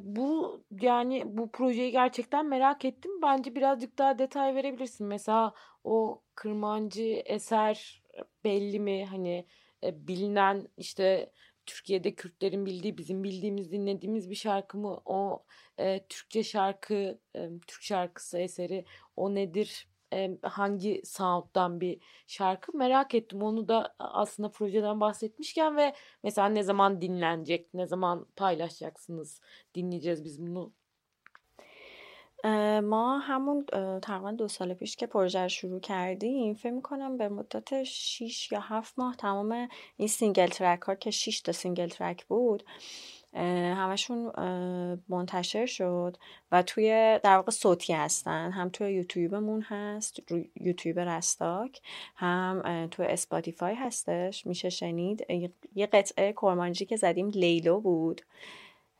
Bu 0.00 0.60
yani 0.80 1.22
bu 1.26 1.50
projeyi 1.50 1.92
gerçekten 1.92 2.46
merak 2.46 2.84
ettim. 2.84 3.10
Bence 3.22 3.54
birazcık 3.54 3.98
daha 3.98 4.18
detay 4.18 4.54
verebilirsin. 4.54 5.06
Mesela 5.06 5.54
o 5.84 6.22
kırmancı 6.34 7.22
eser 7.26 8.02
belli 8.44 8.80
mi? 8.80 9.06
Hani 9.06 9.46
e, 9.84 10.08
bilinen 10.08 10.68
işte 10.76 11.32
Türkiye'de 11.66 12.14
Kürtlerin 12.14 12.66
bildiği, 12.66 12.98
bizim 12.98 13.24
bildiğimiz, 13.24 13.72
dinlediğimiz 13.72 14.30
bir 14.30 14.34
şarkı 14.34 14.78
mı? 14.78 15.00
O 15.04 15.44
e, 15.78 16.06
Türkçe 16.08 16.42
şarkı, 16.42 17.20
e, 17.36 17.48
Türk 17.66 17.82
şarkısı 17.82 18.38
eseri 18.38 18.84
o 19.16 19.34
nedir? 19.34 19.88
Hangi 20.42 21.02
sound'dan 21.04 21.80
bir 21.80 22.00
şarkı 22.26 22.76
merak 22.76 23.14
ettim. 23.14 23.42
Onu 23.42 23.68
da 23.68 23.94
aslında 23.98 24.50
projeden 24.50 25.00
bahsetmişken 25.00 25.76
ve 25.76 25.94
mesela 26.22 26.48
ne 26.48 26.62
zaman 26.62 27.00
dinlenecek, 27.00 27.74
ne 27.74 27.86
zaman 27.86 28.26
paylaşacaksınız, 28.36 29.40
dinleyeceğiz 29.74 30.24
biz 30.24 30.40
bunu. 30.46 30.72
ما 32.84 33.18
همون 33.18 33.64
تقریبا 34.02 34.30
دو 34.30 34.48
سال 34.48 34.74
پیش 34.74 34.96
که 34.96 35.06
پروژه 35.06 35.42
رو 35.42 35.48
شروع 35.48 35.80
کردیم 35.80 36.54
فکر 36.54 36.72
می‌کنم 36.72 37.18
به 37.18 37.28
مدت 37.28 37.82
6 37.82 38.52
یا 38.52 38.60
7 38.60 38.98
ماه 38.98 39.16
تمام 39.16 39.68
این 39.96 40.08
single 40.08 40.46
track 40.46 40.82
ها 40.82 40.94
که 40.94 41.10
6 41.10 41.40
تا 41.40 41.52
single 41.52 41.88
track 41.88 42.26
بود 42.26 42.64
همشون 43.74 44.32
منتشر 45.08 45.66
شد 45.66 46.16
و 46.52 46.62
توی 46.62 47.20
در 47.22 47.36
واقع 47.36 47.50
صوتی 47.50 47.92
هستن 47.92 48.50
هم 48.50 48.68
توی 48.68 48.92
یوتیوبمون 48.92 49.62
هست 49.62 50.32
یوتیوب 50.60 50.98
رستاک 50.98 51.80
هم 52.16 52.88
توی 52.90 53.06
اسپاتیفای 53.06 53.74
هستش 53.74 54.46
میشه 54.46 54.70
شنید. 54.70 55.26
یه 55.74 55.86
قطعه 55.86 56.32
کرمانجی 56.32 56.86
که 56.86 56.96
زدیم 56.96 57.28
لیلو 57.28 57.80
بود. 57.80 58.22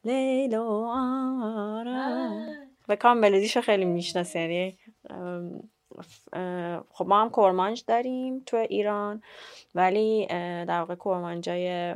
لیلو 0.04 0.64
آره 0.92 2.65
و 2.88 2.96
کام 2.96 3.18
ملودیشو 3.18 3.60
خیلی 3.60 3.84
می‌شناسی 3.84 4.38
یعنی 4.38 4.78
خب 6.92 7.06
ما 7.06 7.20
هم 7.20 7.30
کرمانج 7.30 7.84
داریم 7.86 8.42
تو 8.46 8.56
ایران 8.56 9.22
ولی 9.74 10.26
در 10.66 10.78
واقع 10.78 10.94
کرمانجای 10.94 11.94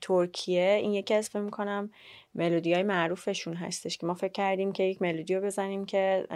ترکیه 0.00 0.78
این 0.82 0.94
یکی 0.94 1.14
از 1.14 1.28
فکر 1.28 1.50
کنم 1.50 1.90
ملودی 2.34 2.74
های 2.74 2.82
معروفشون 2.82 3.54
هستش 3.54 3.98
که 3.98 4.06
ما 4.06 4.14
فکر 4.14 4.32
کردیم 4.32 4.72
که 4.72 4.82
یک 4.82 5.02
ملودی 5.02 5.34
رو 5.34 5.40
بزنیم 5.40 5.84
که 5.84 6.26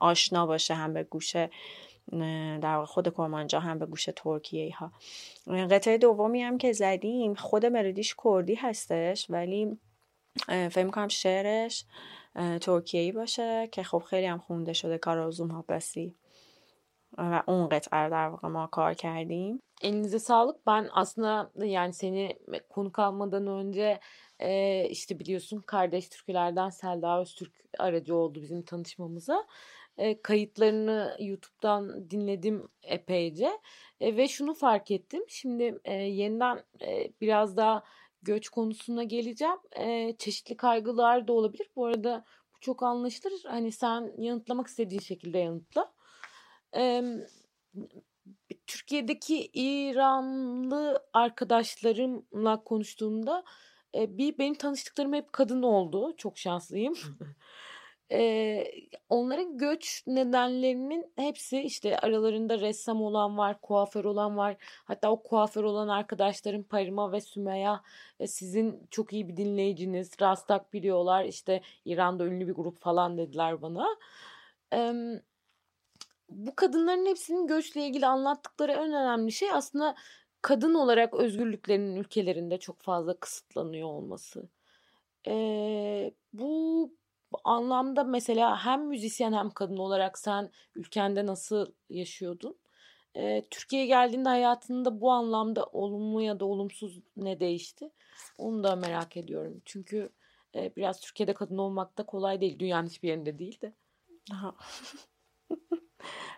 آشنا 0.00 0.46
باشه 0.46 0.74
هم 0.74 0.94
به 0.94 1.02
گوش 1.02 1.36
در 2.62 2.74
واقع 2.74 2.84
خود 2.84 3.14
کرمانجا 3.14 3.60
هم 3.60 3.78
به 3.78 3.86
گوش 3.86 4.08
ترکیه 4.16 4.76
ها 4.76 4.92
قطعه 5.46 5.98
دومی 5.98 6.42
هم 6.42 6.58
که 6.58 6.72
زدیم 6.72 7.34
خود 7.34 7.66
ملودیش 7.66 8.14
کردی 8.24 8.54
هستش 8.54 9.26
ولی 9.30 9.78
فکر 10.46 10.88
کنم 10.90 11.08
شعرش 11.08 11.84
ترکیه‌ای 12.61 13.11
باشه 13.11 13.69
که 13.71 13.83
خب 13.83 14.03
خیلی 14.09 14.25
هم 14.25 14.39
خونده 14.39 14.73
şöyle 14.73 14.97
Karazum 14.97 15.49
Habesi 15.49 16.13
ve 17.17 17.43
اون 17.47 17.69
قطعه 17.69 18.09
در 18.09 18.27
واقع 18.27 18.47
ما 18.47 18.67
کار 18.67 18.93
کردیم 18.93 19.61
Elinize 19.81 20.19
sağlık. 20.19 20.67
Ben 20.67 20.89
aslında 20.91 21.51
yani 21.65 21.93
seni 21.93 22.39
konu 22.69 22.91
kalmadan 22.91 23.47
önce 23.47 23.99
e, 24.39 24.83
işte 24.89 25.19
biliyorsun 25.19 25.61
kardeş 25.61 26.09
türkülerden 26.09 26.69
Selda 26.69 27.21
Öztürk 27.21 27.53
aracı 27.79 28.15
oldu 28.15 28.41
bizim 28.41 28.63
tanışmamıza. 28.63 29.47
E, 29.97 30.21
kayıtlarını 30.21 31.17
YouTube'dan 31.19 32.09
dinledim 32.09 32.67
epeyce 32.83 33.51
e, 33.99 34.17
ve 34.17 34.27
şunu 34.27 34.53
fark 34.53 34.91
ettim. 34.91 35.23
Şimdi 35.27 35.79
e, 35.85 35.93
yeniden 35.93 36.63
e, 36.81 37.11
biraz 37.21 37.57
daha 37.57 37.83
göç 38.26 38.48
konusuna 38.48 39.02
geleceğim. 39.04 39.58
E, 39.76 40.16
çeşitli 40.18 40.56
kaygılar 40.56 41.28
da 41.28 41.32
olabilir. 41.32 41.70
Bu 41.76 41.86
arada 41.86 42.24
çok 42.60 42.82
anlaşılır. 42.82 43.32
Hani 43.46 43.72
sen 43.72 44.12
yanıtlamak 44.18 44.66
istediğin 44.66 45.00
şekilde 45.00 45.38
yanıtla. 45.38 45.92
Ee, 46.76 47.02
Türkiye'deki 48.66 49.50
İranlı 49.54 51.06
arkadaşlarımla 51.12 52.64
konuştuğumda 52.64 53.44
e, 53.94 54.18
bir 54.18 54.38
benim 54.38 54.54
tanıştıklarım 54.54 55.12
hep 55.12 55.32
kadın 55.32 55.62
oldu. 55.62 56.14
Çok 56.16 56.38
şanslıyım. 56.38 56.94
E, 58.12 58.64
onların 59.08 59.58
göç 59.58 60.02
nedenlerinin 60.06 61.12
hepsi 61.16 61.60
işte 61.60 61.98
aralarında 61.98 62.60
ressam 62.60 63.02
olan 63.02 63.38
var, 63.38 63.60
kuaför 63.60 64.04
olan 64.04 64.36
var. 64.36 64.56
Hatta 64.84 65.10
o 65.10 65.22
kuaför 65.22 65.64
olan 65.64 65.88
arkadaşlarım 65.88 66.62
Parima 66.62 67.12
ve 67.12 67.20
Sümeyya 67.20 67.82
e, 68.20 68.26
sizin 68.26 68.86
çok 68.90 69.12
iyi 69.12 69.28
bir 69.28 69.36
dinleyiciniz. 69.36 70.10
Rastak 70.20 70.72
biliyorlar. 70.72 71.24
İşte 71.24 71.60
İran'da 71.84 72.24
ünlü 72.24 72.48
bir 72.48 72.54
grup 72.54 72.80
falan 72.80 73.18
dediler 73.18 73.62
bana. 73.62 73.86
Evet 74.72 75.22
bu 76.28 76.56
kadınların 76.56 77.06
hepsinin 77.06 77.46
göçle 77.46 77.86
ilgili 77.86 78.06
anlattıkları 78.06 78.72
en 78.72 78.92
önemli 78.92 79.32
şey 79.32 79.52
aslında 79.52 79.94
kadın 80.42 80.74
olarak 80.74 81.14
özgürlüklerinin 81.14 81.96
ülkelerinde 81.96 82.58
çok 82.58 82.80
fazla 82.80 83.16
kısıtlanıyor 83.16 83.88
olması. 83.88 84.48
Ee, 85.28 86.12
bu 86.32 86.90
anlamda 87.43 88.03
mesela 88.03 88.65
hem 88.65 88.87
müzisyen 88.87 89.33
hem 89.33 89.49
kadın 89.49 89.77
olarak 89.77 90.17
sen 90.17 90.51
ülkende 90.75 91.25
nasıl 91.25 91.71
yaşıyordun? 91.89 92.57
Ee, 93.15 93.45
Türkiye'ye 93.51 93.87
geldiğinde 93.87 94.29
hayatında 94.29 95.01
bu 95.01 95.11
anlamda 95.11 95.65
olumlu 95.65 96.21
ya 96.21 96.39
da 96.39 96.45
olumsuz 96.45 96.99
ne 97.17 97.39
değişti? 97.39 97.91
Onu 98.37 98.63
da 98.63 98.75
merak 98.75 99.17
ediyorum. 99.17 99.61
Çünkü 99.65 100.09
e, 100.55 100.75
biraz 100.75 100.99
Türkiye'de 100.99 101.33
kadın 101.33 101.57
olmak 101.57 101.97
da 101.97 102.05
kolay 102.05 102.41
değil. 102.41 102.59
Dünyanın 102.59 102.87
hiçbir 102.87 103.09
yerinde 103.09 103.39
değil 103.39 103.61
de. 103.61 103.73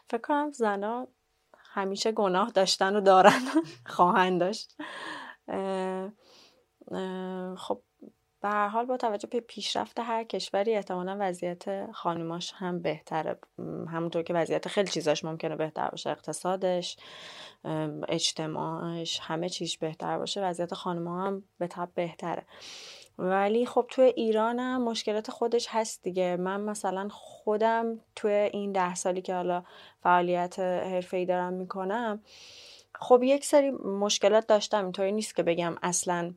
فکر 0.09 0.21
کنم 0.27 0.51
زنا 0.51 1.07
همیشه 1.55 2.11
گناه 2.11 2.51
داشتن 2.51 2.95
و 2.95 3.01
دارن 3.01 3.43
خواهند 3.85 4.39
داشت 4.39 4.75
خب 7.57 7.81
به 8.40 8.48
هر 8.48 8.68
حال 8.68 8.86
با 8.86 8.96
توجه 8.96 9.28
به 9.28 9.40
پیشرفت 9.40 10.00
هر 10.00 10.24
کشوری 10.24 10.74
احتمالا 10.74 11.16
وضعیت 11.20 11.92
خانوماش 11.92 12.52
هم 12.56 12.82
بهتره. 12.82 13.38
همونطور 13.88 14.22
که 14.22 14.34
وضعیت 14.34 14.68
خیلی 14.68 14.88
چیزاش 14.90 15.24
ممکنه 15.24 15.56
بهتر 15.56 15.88
باشه. 15.88 16.10
اقتصادش 16.10 16.96
اجتماعش 18.08 19.20
همه 19.22 19.48
چیز 19.48 19.76
بهتر 19.76 20.18
باشه 20.18 20.42
وضعیت 20.44 20.74
خانوما 20.74 21.26
هم 21.26 21.42
به 21.58 21.66
طب 21.66 21.88
بهتره. 21.94 22.46
ولی 23.18 23.66
خب 23.66 23.86
توی 23.88 24.04
ایرانم 24.04 24.82
مشکلات 24.82 25.30
خودش 25.30 25.66
هست 25.70 26.02
دیگه. 26.02 26.36
من 26.36 26.60
مثلا 26.60 27.08
خودم 27.10 28.00
توی 28.16 28.32
این 28.32 28.72
ده 28.72 28.94
سالی 28.94 29.22
که 29.22 29.34
حالا 29.34 29.64
فعالیت 30.02 30.58
ای 31.12 31.26
دارم 31.26 31.52
می‌کنم 31.52 32.22
خب 32.94 33.22
یک 33.22 33.44
سری 33.44 33.70
مشکلات 33.70 34.46
داشتم. 34.46 34.82
اینطوری 34.82 35.12
نیست 35.12 35.36
که 35.36 35.42
بگم 35.42 35.76
اصلا 35.82 36.34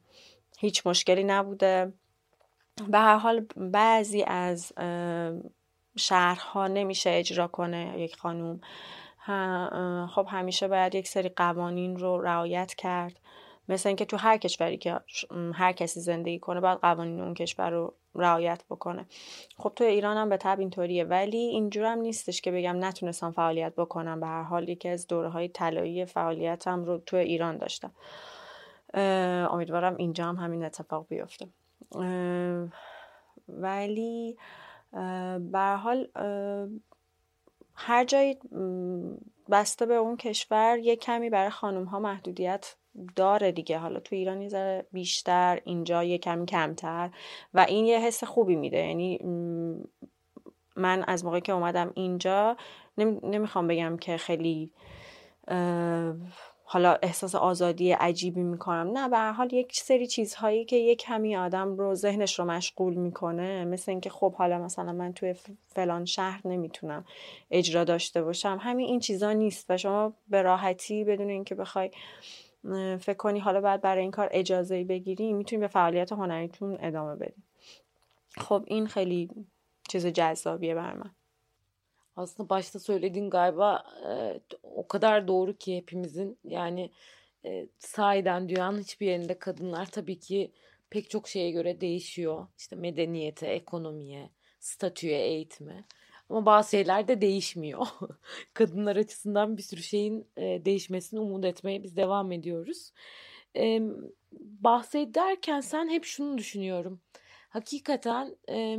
هیچ 0.61 0.87
مشکلی 0.87 1.23
نبوده. 1.23 1.93
به 2.87 2.99
هر 2.99 3.17
حال 3.17 3.45
بعضی 3.57 4.23
از 4.23 4.73
شهرها 5.97 6.67
نمیشه 6.67 7.09
اجرا 7.09 7.47
کنه 7.47 7.95
یک 7.99 8.15
خانوم. 8.15 8.61
خب 10.07 10.27
همیشه 10.29 10.67
باید 10.67 10.95
یک 10.95 11.07
سری 11.07 11.29
قوانین 11.29 11.97
رو 11.97 12.21
رعایت 12.21 12.73
کرد. 12.73 13.19
مثل 13.69 13.89
اینکه 13.89 14.05
تو 14.05 14.17
هر 14.17 14.37
کشوری 14.37 14.77
که 14.77 14.99
هر 15.53 15.71
کسی 15.71 15.99
زندگی 15.99 16.39
کنه 16.39 16.59
باید 16.59 16.79
قوانین 16.79 17.19
اون 17.19 17.33
کشور 17.33 17.69
رو 17.69 17.93
رعایت 18.15 18.63
بکنه. 18.69 19.05
خب 19.57 19.73
تو 19.75 19.83
ایران 19.83 20.17
هم 20.17 20.29
به 20.29 20.37
طب 20.37 20.59
اینطوریه 20.59 21.03
ولی 21.03 21.37
اینجور 21.37 21.85
هم 21.85 21.99
نیستش 21.99 22.41
که 22.41 22.51
بگم 22.51 22.85
نتونستم 22.85 23.31
فعالیت 23.31 23.75
بکنم. 23.75 24.19
به 24.19 24.27
هر 24.27 24.43
حال 24.43 24.69
یکی 24.69 24.89
از 24.89 25.07
دوره 25.07 25.29
های 25.29 25.47
طلایی 25.47 26.05
فعالیتم 26.05 26.83
رو 26.83 26.97
تو 26.97 27.17
ایران 27.17 27.57
داشتم. 27.57 27.91
امیدوارم 28.93 29.95
اینجا 29.95 30.25
هم 30.25 30.35
همین 30.35 30.63
اتفاق 30.63 31.05
بیفته. 31.09 31.47
ولی 33.47 34.37
به 35.51 35.59
حال 35.59 36.07
هر 37.75 38.03
جایی 38.05 38.37
بسته 39.51 39.85
به 39.85 39.93
اون 39.93 40.17
کشور 40.17 40.77
یه 40.77 40.95
کمی 40.95 41.29
برای 41.29 41.49
خانم 41.49 41.83
ها 41.83 41.99
محدودیت 41.99 42.75
داره 43.15 43.51
دیگه. 43.51 43.77
حالا 43.77 43.99
تو 43.99 44.15
ایران 44.15 44.41
یه 44.41 44.85
بیشتر 44.91 45.61
اینجا 45.63 46.03
یه 46.03 46.17
کمی 46.17 46.45
کمتر 46.45 47.09
و 47.53 47.65
این 47.69 47.85
یه 47.85 47.99
حس 47.99 48.23
خوبی 48.23 48.55
میده. 48.55 48.77
یعنی 48.77 49.19
من 50.75 51.03
از 51.03 51.25
موقعی 51.25 51.41
که 51.41 51.53
اومدم 51.53 51.91
اینجا 51.95 52.57
نمی‌خوام 52.97 53.67
بگم 53.67 53.97
که 53.97 54.17
خیلی 54.17 54.71
حالا 56.73 56.97
احساس 57.01 57.35
آزادی 57.35 57.91
عجیبی 57.91 58.43
می‌کنم. 58.43 58.91
نه 58.97 59.09
به 59.09 59.17
حال 59.17 59.53
یک 59.53 59.75
سری 59.75 60.07
چیزهایی 60.07 60.65
که 60.65 60.75
یک 60.75 60.99
کمی 60.99 61.35
آدم 61.35 61.75
رو 61.75 61.95
ذهنش 61.95 62.39
رو 62.39 62.45
مشغول 62.45 62.93
می‌کنه 62.93 63.65
مثل 63.65 63.91
اینکه 63.91 64.09
خب 64.09 64.33
حالا 64.33 64.59
مثلا 64.59 64.93
من 64.93 65.13
توی 65.13 65.35
فلان 65.67 66.05
شهر 66.05 66.47
نمی‌تونم 66.47 67.05
اجرا 67.51 67.83
داشته 67.83 68.23
باشم. 68.23 68.57
همین 68.61 68.87
این 68.87 68.99
چیزا 68.99 69.33
نیست 69.33 69.65
و 69.69 69.77
شما 69.77 70.13
به 70.27 70.41
راحتی 70.41 71.03
بدون 71.03 71.29
اینکه 71.29 71.55
بخوای 71.55 71.91
فکر 72.99 73.17
کنی 73.17 73.39
حالا 73.39 73.61
باید 73.61 73.81
برای 73.81 74.01
این 74.01 74.11
کار 74.11 74.29
اجازه 74.31 74.83
بگیری 74.83 75.33
می‌تونی 75.33 75.59
به 75.59 75.67
فعالیت 75.67 76.11
هنریتون 76.11 76.77
ادامه 76.81 77.15
بدی. 77.15 77.43
خب 78.37 78.63
این 78.67 78.87
خیلی 78.87 79.29
چیز 79.89 80.07
جذابیه 80.07 80.75
بر 80.75 80.93
من. 80.93 81.11
Aslında 82.15 82.49
başta 82.49 82.79
söylediğin 82.79 83.29
galiba 83.29 83.83
e, 84.09 84.39
o 84.63 84.87
kadar 84.87 85.27
doğru 85.27 85.57
ki 85.57 85.77
hepimizin 85.77 86.37
yani 86.43 86.91
e, 87.45 87.67
sahiden 87.79 88.49
dünyanın 88.49 88.79
hiçbir 88.79 89.07
yerinde 89.07 89.39
kadınlar 89.39 89.85
tabii 89.85 90.19
ki 90.19 90.51
pek 90.89 91.09
çok 91.09 91.27
şeye 91.27 91.51
göre 91.51 91.81
değişiyor. 91.81 92.47
İşte 92.57 92.75
medeniyete, 92.75 93.47
ekonomiye, 93.47 94.29
statüye, 94.59 95.19
eğitime. 95.25 95.85
Ama 96.29 96.45
bazı 96.45 96.69
şeyler 96.69 97.07
de 97.07 97.21
değişmiyor. 97.21 97.87
Kadınlar 98.53 98.95
açısından 98.95 99.57
bir 99.57 99.63
sürü 99.63 99.83
şeyin 99.83 100.27
e, 100.37 100.65
değişmesini 100.65 101.19
umut 101.19 101.45
etmeye 101.45 101.83
biz 101.83 101.97
devam 101.97 102.31
ediyoruz. 102.31 102.91
E, 103.55 103.81
bahsederken 104.31 105.61
sen 105.61 105.89
hep 105.89 106.05
şunu 106.05 106.37
düşünüyorum. 106.37 107.01
Hakikaten 107.51 108.35
e, 108.49 108.77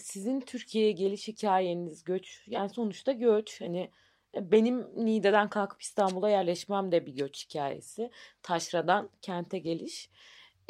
sizin 0.00 0.40
Türkiye'ye 0.40 0.92
geliş 0.92 1.28
hikayeniz 1.28 2.04
göç 2.04 2.44
yani 2.46 2.68
sonuçta 2.68 3.12
göç 3.12 3.60
hani 3.60 3.90
e, 4.34 4.52
benim 4.52 4.86
Niğde'den 4.96 5.48
kalkıp 5.48 5.82
İstanbul'a 5.82 6.30
yerleşmem 6.30 6.92
de 6.92 7.06
bir 7.06 7.12
göç 7.12 7.46
hikayesi. 7.46 8.10
Taşra'dan 8.42 9.10
kente 9.22 9.58
geliş. 9.58 10.10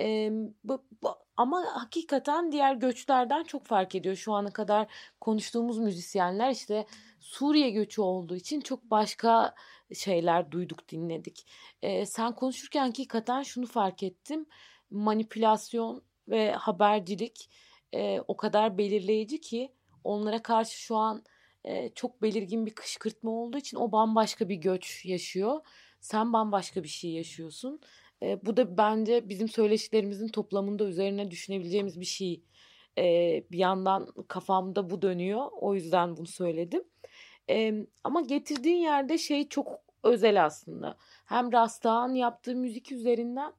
E, 0.01 0.31
bu, 0.65 0.85
bu, 1.03 1.09
ama 1.37 1.65
hakikaten 1.73 2.53
diğer 2.53 2.75
göçlerden 2.75 3.45
çok 3.45 3.67
fark 3.67 3.95
ediyor. 3.95 4.17
Şu 4.17 4.33
ana 4.33 4.53
kadar 4.53 4.87
konuştuğumuz 5.21 5.79
müzisyenler 5.79 6.51
işte 6.51 6.87
Suriye 7.21 7.71
göçü 7.71 8.01
olduğu 8.01 8.37
için 8.37 8.61
çok 8.61 8.91
başka 8.91 9.55
şeyler 9.95 10.51
duyduk, 10.51 10.89
dinledik. 10.89 11.47
E, 11.83 12.07
sen 12.07 12.35
konuşurken 12.35 12.87
hakikaten 12.87 13.43
şunu 13.43 13.67
fark 13.67 14.03
ettim. 14.03 14.47
Manipülasyon 14.91 16.03
ve 16.29 16.53
habercilik 16.53 17.51
e, 17.95 18.21
o 18.29 18.37
kadar 18.37 18.79
belirleyici 18.79 19.41
ki 19.41 19.73
onlara 20.05 20.43
karşı 20.43 20.79
şu 20.79 20.97
an 20.97 21.25
e, 21.65 21.91
çok 21.95 22.23
belirgin 22.23 22.67
bir 22.67 22.75
kışkırtma 22.75 23.31
olduğu 23.31 23.59
için 23.59 23.77
o 23.77 23.93
bambaşka 23.93 24.49
bir 24.49 24.57
göç 24.57 25.05
yaşıyor. 25.05 25.61
Sen 26.01 26.33
bambaşka 26.33 26.83
bir 26.83 26.89
şey 26.89 27.11
yaşıyorsun. 27.11 27.81
E, 28.23 28.47
bu 28.47 28.57
da 28.57 28.77
bence 28.77 29.29
bizim 29.29 29.49
söyleşilerimizin 29.49 30.29
toplamında 30.29 30.85
üzerine 30.85 31.31
düşünebileceğimiz 31.31 32.01
bir 32.01 32.05
şey. 32.05 32.43
E, 32.99 33.05
bir 33.51 33.59
yandan 33.59 34.09
kafamda 34.29 34.91
bu 34.91 35.03
dönüyor. 35.03 35.47
O 35.53 35.75
yüzden 35.75 36.17
bunu 36.17 36.27
söyledim. 36.27 36.85
E, 37.51 37.87
ama 38.05 38.21
getirdiğin 38.21 38.83
yerde 38.83 39.19
şey 39.19 39.49
çok 39.49 39.81
özel 40.03 40.45
aslında. 40.45 40.97
Hem 41.25 41.53
Rastağ'ın 41.53 42.15
yaptığı 42.15 42.57
müzik 42.57 42.93
üzerinden 42.93 43.53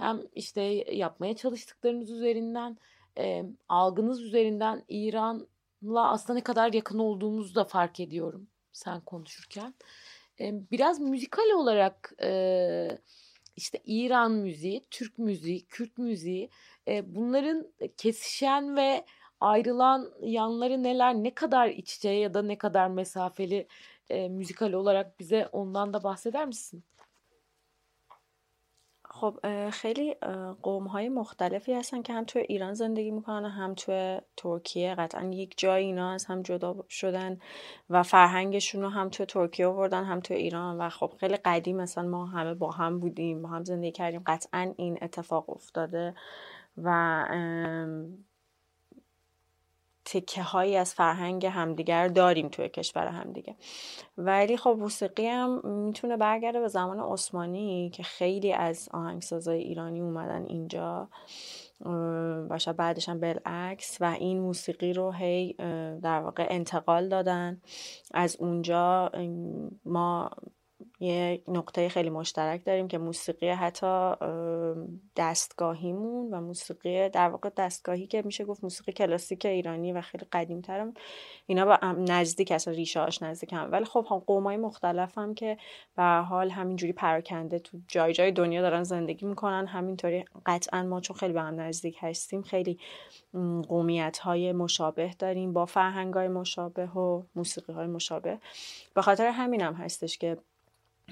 hem 0.00 0.22
işte 0.34 0.62
yapmaya 0.92 1.36
çalıştıklarınız 1.36 2.10
üzerinden 2.10 2.78
e, 3.18 3.44
algınız 3.68 4.22
üzerinden 4.22 4.84
İran'la 4.88 6.10
aslında 6.10 6.38
ne 6.38 6.44
kadar 6.44 6.72
yakın 6.72 6.98
olduğumuzu 6.98 7.54
da 7.54 7.64
fark 7.64 8.00
ediyorum 8.00 8.48
sen 8.72 9.00
konuşurken. 9.00 9.74
E, 10.40 10.70
biraz 10.70 11.00
müzikal 11.00 11.50
olarak 11.56 12.12
e, 12.22 12.98
işte 13.56 13.80
İran 13.84 14.32
müziği, 14.32 14.84
Türk 14.90 15.18
müziği, 15.18 15.66
Kürt 15.66 15.98
müziği 15.98 16.50
e, 16.88 17.14
bunların 17.14 17.66
kesişen 17.96 18.76
ve 18.76 19.04
ayrılan 19.40 20.12
yanları 20.22 20.82
neler, 20.82 21.14
ne 21.14 21.34
kadar 21.34 21.68
iç 21.68 21.96
içe 21.96 22.10
ya 22.10 22.34
da 22.34 22.42
ne 22.42 22.58
kadar 22.58 22.88
mesafeli 22.88 23.66
e, 24.10 24.28
müzikal 24.28 24.72
olarak 24.72 25.20
bize 25.20 25.48
ondan 25.52 25.92
da 25.92 26.02
bahseder 26.02 26.46
misin? 26.46 26.84
خب 29.20 29.38
خیلی 29.70 30.14
قوم 30.62 30.86
های 30.86 31.08
مختلفی 31.08 31.74
هستن 31.74 32.02
که 32.02 32.12
هم 32.12 32.24
توی 32.24 32.42
ایران 32.48 32.74
زندگی 32.74 33.10
می‌کنن 33.10 33.50
هم 33.50 33.74
توی 33.74 34.20
ترکیه. 34.36 34.94
قطعا 34.94 35.24
یک 35.24 35.54
جای 35.56 35.84
اینا 35.84 36.12
از 36.12 36.24
هم 36.24 36.42
جدا 36.42 36.76
شدن 36.88 37.38
و 37.90 38.02
فرهنگشون 38.02 38.82
رو 38.82 38.88
هم 38.88 39.08
توی 39.08 39.26
ترکیه 39.26 39.66
آوردن 39.66 40.04
هم 40.04 40.20
توی 40.20 40.36
ایران. 40.36 40.78
و 40.78 40.88
خب 40.88 41.12
خیلی 41.20 41.36
قدیم 41.36 41.76
مثلا 41.76 42.08
ما 42.08 42.26
همه 42.26 42.54
با 42.54 42.70
هم 42.70 43.00
بودیم 43.00 43.42
با 43.42 43.48
هم 43.48 43.64
زندگی 43.64 43.92
کردیم. 43.92 44.22
قطعا 44.26 44.74
این 44.76 44.98
اتفاق 45.02 45.50
افتاده 45.50 46.14
و 46.76 47.24
تکه 50.12 50.42
هایی 50.42 50.76
از 50.76 50.94
فرهنگ 50.94 51.46
همدیگر 51.46 52.08
داریم 52.08 52.48
توی 52.48 52.68
کشور 52.68 53.06
همدیگه. 53.06 53.56
ولی 54.18 54.56
خب 54.56 54.76
موسیقی 54.78 55.26
هم 55.26 55.60
می‌تونه 55.64 56.16
برگرده 56.16 56.60
به 56.60 56.68
زمان 56.68 57.00
عثمانی 57.00 57.90
که 57.90 58.02
خیلی 58.02 58.52
از 58.52 58.88
آهنگسازای 58.92 59.58
ایرانی 59.58 60.00
اومدن 60.00 60.46
اینجا 60.46 61.08
و 62.50 62.58
شاید 62.58 62.76
بعدش 62.76 63.08
هم 63.08 63.20
بالعکس 63.20 63.96
و 64.00 64.04
این 64.04 64.40
موسیقی 64.40 64.92
رو 64.92 65.12
هی 65.12 65.52
در 66.02 66.20
واقع 66.20 66.46
انتقال 66.50 67.08
دادن. 67.08 67.60
از 68.14 68.36
اونجا 68.40 69.10
ما 69.84 70.30
یه 71.00 71.42
نقطه 71.48 71.88
خیلی 71.88 72.10
مشترک 72.10 72.64
داریم 72.64 72.88
که 72.88 72.98
موسیقی 72.98 73.48
حتی 73.48 74.14
دستگاهیمون 75.16 76.34
و 76.34 76.40
موسیقی 76.40 77.08
در 77.08 77.28
واقع 77.28 77.50
دستگاهی 77.56 78.06
که 78.06 78.22
میشه 78.22 78.44
گفت 78.44 78.64
موسیقی 78.64 78.92
کلاسیک 78.92 79.46
ایرانی 79.46 79.92
و 79.92 80.00
خیلی 80.00 80.26
قدیم 80.32 80.60
ترم 80.60 80.94
اینا 81.46 81.64
با 81.64 81.78
نزدیک 81.92 82.52
اصلا 82.52 82.74
ریشه 82.74 83.00
هاش 83.00 83.22
نزدیک 83.22 83.52
هم. 83.52 83.72
ولی 83.72 83.84
خب 83.84 84.06
هم 84.10 84.18
قومای 84.18 84.56
مختلف 84.56 85.18
هم 85.18 85.34
که 85.34 85.58
به 85.96 86.02
حال 86.02 86.50
همینجوری 86.50 86.92
پراکنده 86.92 87.58
تو 87.58 87.78
جای 87.88 88.12
جای 88.12 88.32
دنیا 88.32 88.62
دارن 88.62 88.82
زندگی 88.82 89.26
می‌کنن. 89.26 89.66
همینطوری 89.66 90.24
قطعا 90.46 90.82
ما 90.82 91.00
چون 91.00 91.16
خیلی 91.16 91.32
به 91.32 91.40
هم 91.40 91.60
نزدیک 91.60 91.96
هستیم 92.00 92.42
خیلی 92.42 92.78
قومیت 93.68 94.18
های 94.18 94.52
مشابه 94.52 95.10
داریم 95.18 95.52
با 95.52 95.66
فرهنگ 95.66 96.14
های 96.14 96.28
مشابه 96.28 96.86
و 96.86 97.22
موسیقی 97.34 97.72
های 97.72 97.86
مشابه. 97.86 98.38
به 98.94 99.02
خاطر 99.02 99.26
همین 99.26 99.60
هم 99.60 99.74
هستش 99.74 100.18
که 100.18 100.36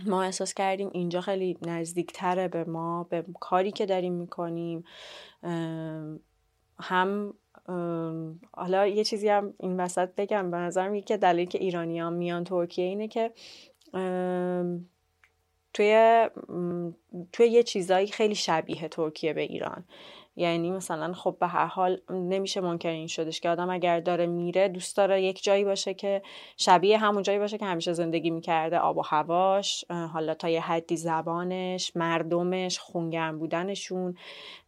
ما 0.07 0.23
احساس 0.23 0.55
کردیم 0.55 0.91
اینجا 0.93 1.21
خیلی 1.21 1.59
نزدیکتره 1.63 2.49
به 2.49 2.65
ما 2.65 3.05
به 3.05 3.25
کاری 3.41 3.73
که 3.73 3.87
داریم 3.87 4.13
می‌کنیم. 4.13 4.85
هم 6.81 7.35
حالا 8.53 8.87
یه 8.87 9.05
چیزی 9.05 9.29
هم 9.29 9.55
این 9.61 9.81
وسط 9.81 10.09
بگم 10.17 10.51
به 10.51 10.57
نظرم 10.57 10.95
یکی 10.95 11.07
که 11.07 11.17
دلیل 11.17 11.49
که 11.49 11.59
ایرانی 11.59 12.01
هم 12.01 12.13
میان 12.13 12.45
ترکیه 12.45 12.85
اینه 12.85 13.09
که 13.09 13.33
توی 15.75 16.29
توی 17.33 17.47
یه 17.47 17.63
چیزایی 17.63 18.07
خیلی 18.07 18.35
شبیه 18.35 18.89
ترکیه 18.89 19.33
به 19.33 19.41
ایران. 19.41 19.85
یعنی 20.39 20.71
مثلا 20.71 21.13
خب 21.13 21.37
به 21.41 21.47
هر 21.47 21.67
حال 21.67 22.01
نمیشه 22.11 22.61
ممکن 22.61 22.89
این 22.89 23.07
شدش 23.07 23.41
که 23.41 23.49
آدم 23.49 23.71
اگر 23.71 24.01
داره 24.01 24.27
میره 24.27 24.69
دوست 24.69 24.97
داره 24.97 25.23
یک 25.23 25.43
جایی 25.43 25.65
باشه 25.65 25.95
که 25.95 26.23
شبیه 26.57 26.99
همون 26.99 27.23
جایی 27.23 27.39
باشه 27.39 27.59
که 27.59 27.67
همیشه 27.67 27.93
زندگی 27.93 28.31
می‌کرده. 28.31 28.79
آب 28.79 28.97
و 28.97 29.03
هواش 29.03 29.85
حالا 29.91 30.35
تا 30.35 30.49
یه 30.49 30.61
حدی 30.61 30.97
زبانش 30.97 31.97
مردمش 31.97 32.79
خونگرم 32.79 33.39
بودنشون. 33.39 34.17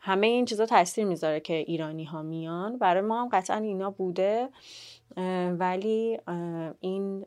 همه 0.01 0.27
این 0.27 0.45
چیزا 0.45 0.67
تاثیر 0.67 1.05
می‌ذاره 1.05 1.41
که 1.41 1.55
ایرانی 1.55 2.05
ها 2.05 2.23
میان. 2.23 2.79
برای 2.79 3.03
ما 3.03 3.23
هم 3.23 3.29
قطعا 3.33 3.57
اینا 3.57 3.91
بوده. 3.91 4.49
ولی 5.59 6.19
این 6.81 7.27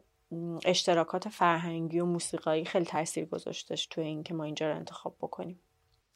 اشتراکات 0.65 1.29
فرهنگی 1.29 1.99
و 1.99 2.05
موسیقایی 2.05 2.65
خیلی 2.65 2.85
تاثیر 2.85 3.25
گذاشتش 3.25 3.85
تو 3.85 4.01
این 4.01 4.23
که 4.23 4.33
ما 4.33 4.43
اینجا 4.43 4.69
رو 4.69 4.75
انتخاب 4.75 5.15
بکنیم. 5.21 5.59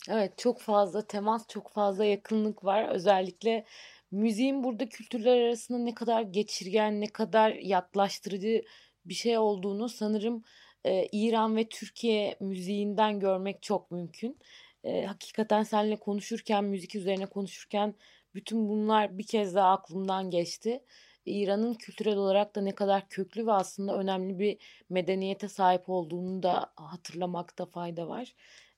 Evet 0.10 0.38
çok 0.38 0.62
fazla 0.62 1.07
temas, 1.07 1.47
çok 1.47 1.69
fazla 1.69 2.05
yakınlık 2.05 2.63
var. 2.65 2.89
Özellikle 2.89 3.65
müziğin 4.12 4.63
burada 4.63 4.89
kültürler 4.89 5.41
arasında 5.41 5.77
ne 5.77 5.93
kadar 5.93 6.21
geçirgen, 6.21 7.01
ne 7.01 7.07
kadar 7.07 7.51
yaklaştırıcı 7.51 8.63
bir 9.05 9.13
şey 9.13 9.38
olduğunu 9.38 9.89
sanırım 9.89 10.43
e, 10.86 11.07
İran 11.12 11.55
ve 11.55 11.69
Türkiye 11.69 12.38
müziğinden 12.39 13.19
görmek 13.19 13.62
çok 13.62 13.91
mümkün. 13.91 14.39
E, 14.83 15.05
hakikaten 15.05 15.63
seninle 15.63 15.95
konuşurken, 15.95 16.63
müzik 16.63 16.95
üzerine 16.95 17.25
konuşurken 17.25 17.95
bütün 18.36 18.69
bunlar 18.69 19.17
bir 19.17 19.27
kez 19.27 19.55
daha 19.55 19.71
aklımdan 19.71 20.29
geçti. 20.29 20.83
İran'ın 21.25 21.73
kültürel 21.73 22.15
olarak 22.17 22.55
da 22.55 22.62
ne 22.62 22.75
kadar 22.75 23.10
köklü 23.10 23.47
ve 23.47 23.51
aslında 23.51 23.97
önemli 23.97 24.39
bir 24.39 24.57
medeniyete 24.89 25.47
sahip 25.47 25.89
olduğunu 25.89 26.43
da 26.43 26.73
hatırlamakta 26.75 27.65
fayda 27.65 28.07
var. 28.07 28.33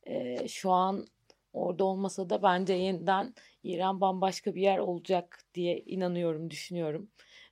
E, 0.10 0.48
şu 0.48 0.72
an 0.72 1.08
orada 1.54 1.84
olmasa 1.84 2.30
da 2.30 2.44
bence 2.44 2.74
yeniden 2.74 3.34
İran 3.64 4.02
bambaşka 4.02 4.56
bir 4.56 4.62
yer 4.62 4.78
olacak 4.78 5.46
diye 5.54 5.80
inanıyorum, 5.80 6.52
düşünüyorum. 6.52 7.10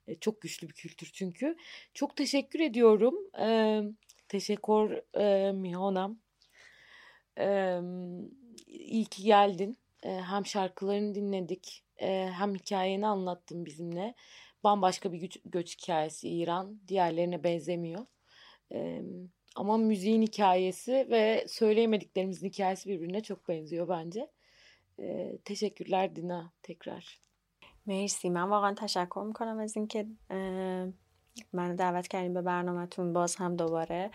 E, 0.08 0.15
çok 0.15 0.41
güçlü 0.41 0.70
bir 0.70 0.74
kültür 0.74 1.10
çünkü. 1.13 1.58
Çok 1.93 2.15
teşekkür 2.15 2.60
ediyorum. 2.60 3.15
E, 3.39 3.82
teşekkür 4.28 5.02
e, 5.20 5.52
Mihonam. 5.52 6.20
E, 7.39 7.80
iyi 8.67 9.06
ki 9.06 9.24
geldin. 9.24 9.78
E, 10.04 10.10
hem 10.10 10.46
şarkılarını 10.46 11.15
dinledik, 11.15 11.84
e, 12.02 12.30
hem 12.34 12.56
hikayeni 12.56 13.08
anlattın 13.08 13.65
bizimle. 13.65 14.15
Bambaşka 14.63 15.13
bir 15.13 15.17
göç, 15.17 15.38
göç 15.46 15.78
hikayesi 15.82 16.30
İran. 16.30 16.80
Diğerlerine 16.88 17.43
benzemiyor. 17.43 18.06
Evet 18.72 19.04
ama 19.60 19.78
müziğin 19.78 20.22
hikayesi 20.22 21.08
ve 21.10 21.46
söyleyemediklerimizin 21.48 22.48
hikayesi 22.48 22.89
birbirine 22.89 23.22
çok 23.22 23.50
benziyor 23.50 23.89
bence. 23.89 24.28
Ee, 25.00 25.38
teşekkürler 25.46 26.15
Dina 26.15 26.52
tekrar. 26.63 27.28
مرسی 27.88 28.30
من 28.30 28.48
واقعا 28.50 28.74
تشکر 28.74 29.24
می‌کنم 29.28 29.60
از 29.60 29.78
اینکه 29.78 30.06
من 31.54 31.76
دعوت 31.76 32.08
کردیم 32.08 32.34
به 32.34 32.41
برنامهتون 32.41 33.13
باز 33.13 33.36
هم 33.36 33.56
دوباره 33.56 34.12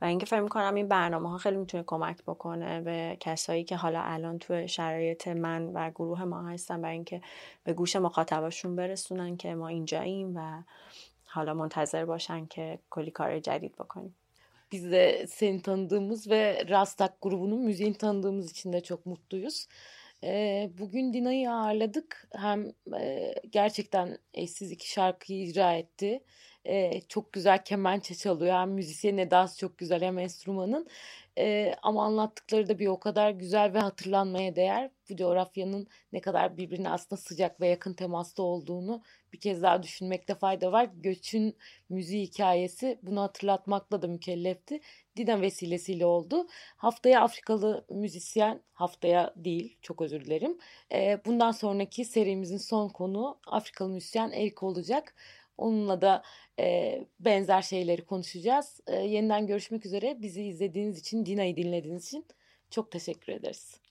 و 0.00 0.04
اینکه 0.04 0.26
فکر 0.26 0.40
می‌کنم 0.40 0.74
این 0.74 0.88
برنامه 0.88 1.30
ها 1.30 1.38
خیلی 1.38 1.56
می‌تونه 1.56 1.84
کمک 1.86 2.22
بکنه 2.22 2.80
به 2.80 3.16
کسایی 3.20 3.64
که 3.64 3.76
حالا 3.76 4.02
الان 4.02 4.38
تو 4.38 4.66
شرایط 4.66 5.28
من 5.28 5.62
و 5.74 5.90
گروه 5.90 6.24
ما 6.24 6.56
hastən 6.56 6.70
برای 6.70 6.94
اینکه 6.94 7.22
به 7.64 7.72
گوش 7.72 7.96
مخاطباشون 7.96 8.76
برسونن 8.76 9.36
که 9.36 9.54
ما 9.54 9.68
اینجاییم 9.68 10.36
و 10.36 10.62
حالا 11.24 11.54
منتظر 11.54 12.04
باشن 12.04 12.46
که 12.46 12.78
کلی 12.90 13.10
کار 13.10 13.40
جدید 13.40 13.72
بکنیم 13.72 14.16
Biz 14.72 14.92
de 14.92 15.26
seni 15.28 15.62
tanıdığımız 15.62 16.30
ve 16.30 16.68
Rastak 16.68 17.22
grubunun 17.22 17.60
müziğini 17.60 17.94
tanıdığımız 17.94 18.50
için 18.50 18.72
de 18.72 18.80
çok 18.80 19.06
mutluyuz. 19.06 19.66
Bugün 20.78 21.12
Dina'yı 21.12 21.50
ağırladık. 21.50 22.28
Hem 22.32 22.72
gerçekten 23.50 24.18
eşsiz 24.34 24.70
iki 24.70 24.90
şarkıyı 24.90 25.42
icra 25.42 25.74
etti. 25.74 26.24
Çok 27.08 27.32
güzel 27.32 27.64
kemençe 27.64 28.14
çalıyor. 28.14 28.54
Hem 28.54 28.70
müzisyen 28.70 29.16
edası 29.16 29.58
çok 29.58 29.78
güzel 29.78 30.02
hem 30.02 30.18
enstrümanın. 30.18 30.88
Ama 31.82 32.04
anlattıkları 32.04 32.68
da 32.68 32.78
bir 32.78 32.86
o 32.86 33.00
kadar 33.00 33.30
güzel 33.30 33.74
ve 33.74 33.78
hatırlanmaya 33.78 34.56
değer. 34.56 34.90
Bu 35.10 35.16
coğrafyanın 35.16 35.86
ne 36.12 36.20
kadar 36.20 36.56
birbirine 36.56 36.90
aslında 36.90 37.20
sıcak 37.20 37.60
ve 37.60 37.68
yakın 37.68 37.94
temasta 37.94 38.42
olduğunu 38.42 39.02
bir 39.32 39.40
kez 39.40 39.62
daha 39.62 39.82
düşünmekte 39.82 40.34
fayda 40.34 40.72
var. 40.72 40.88
Göçün 40.96 41.56
müziği 41.88 42.26
hikayesi 42.26 42.98
bunu 43.02 43.20
hatırlatmakla 43.20 44.02
da 44.02 44.06
mükellefti. 44.08 44.80
Dina 45.16 45.40
vesilesiyle 45.40 46.06
oldu. 46.06 46.46
Haftaya 46.76 47.20
Afrikalı 47.20 47.84
müzisyen, 47.90 48.62
haftaya 48.72 49.34
değil 49.36 49.78
çok 49.82 50.02
özür 50.02 50.24
dilerim. 50.24 50.58
E, 50.92 51.20
bundan 51.26 51.50
sonraki 51.50 52.04
serimizin 52.04 52.58
son 52.58 52.88
konu 52.88 53.38
Afrikalı 53.46 53.88
müzisyen 53.88 54.30
Erik 54.30 54.62
olacak. 54.62 55.14
Onunla 55.58 56.00
da 56.00 56.22
e, 56.58 56.98
benzer 57.20 57.62
şeyleri 57.62 58.04
konuşacağız. 58.04 58.80
E, 58.86 58.96
yeniden 58.96 59.46
görüşmek 59.46 59.86
üzere. 59.86 60.22
Bizi 60.22 60.42
izlediğiniz 60.42 60.98
için, 60.98 61.26
Dina'yı 61.26 61.56
dinlediğiniz 61.56 62.06
için 62.06 62.26
çok 62.70 62.90
teşekkür 62.90 63.32
ederiz. 63.32 63.81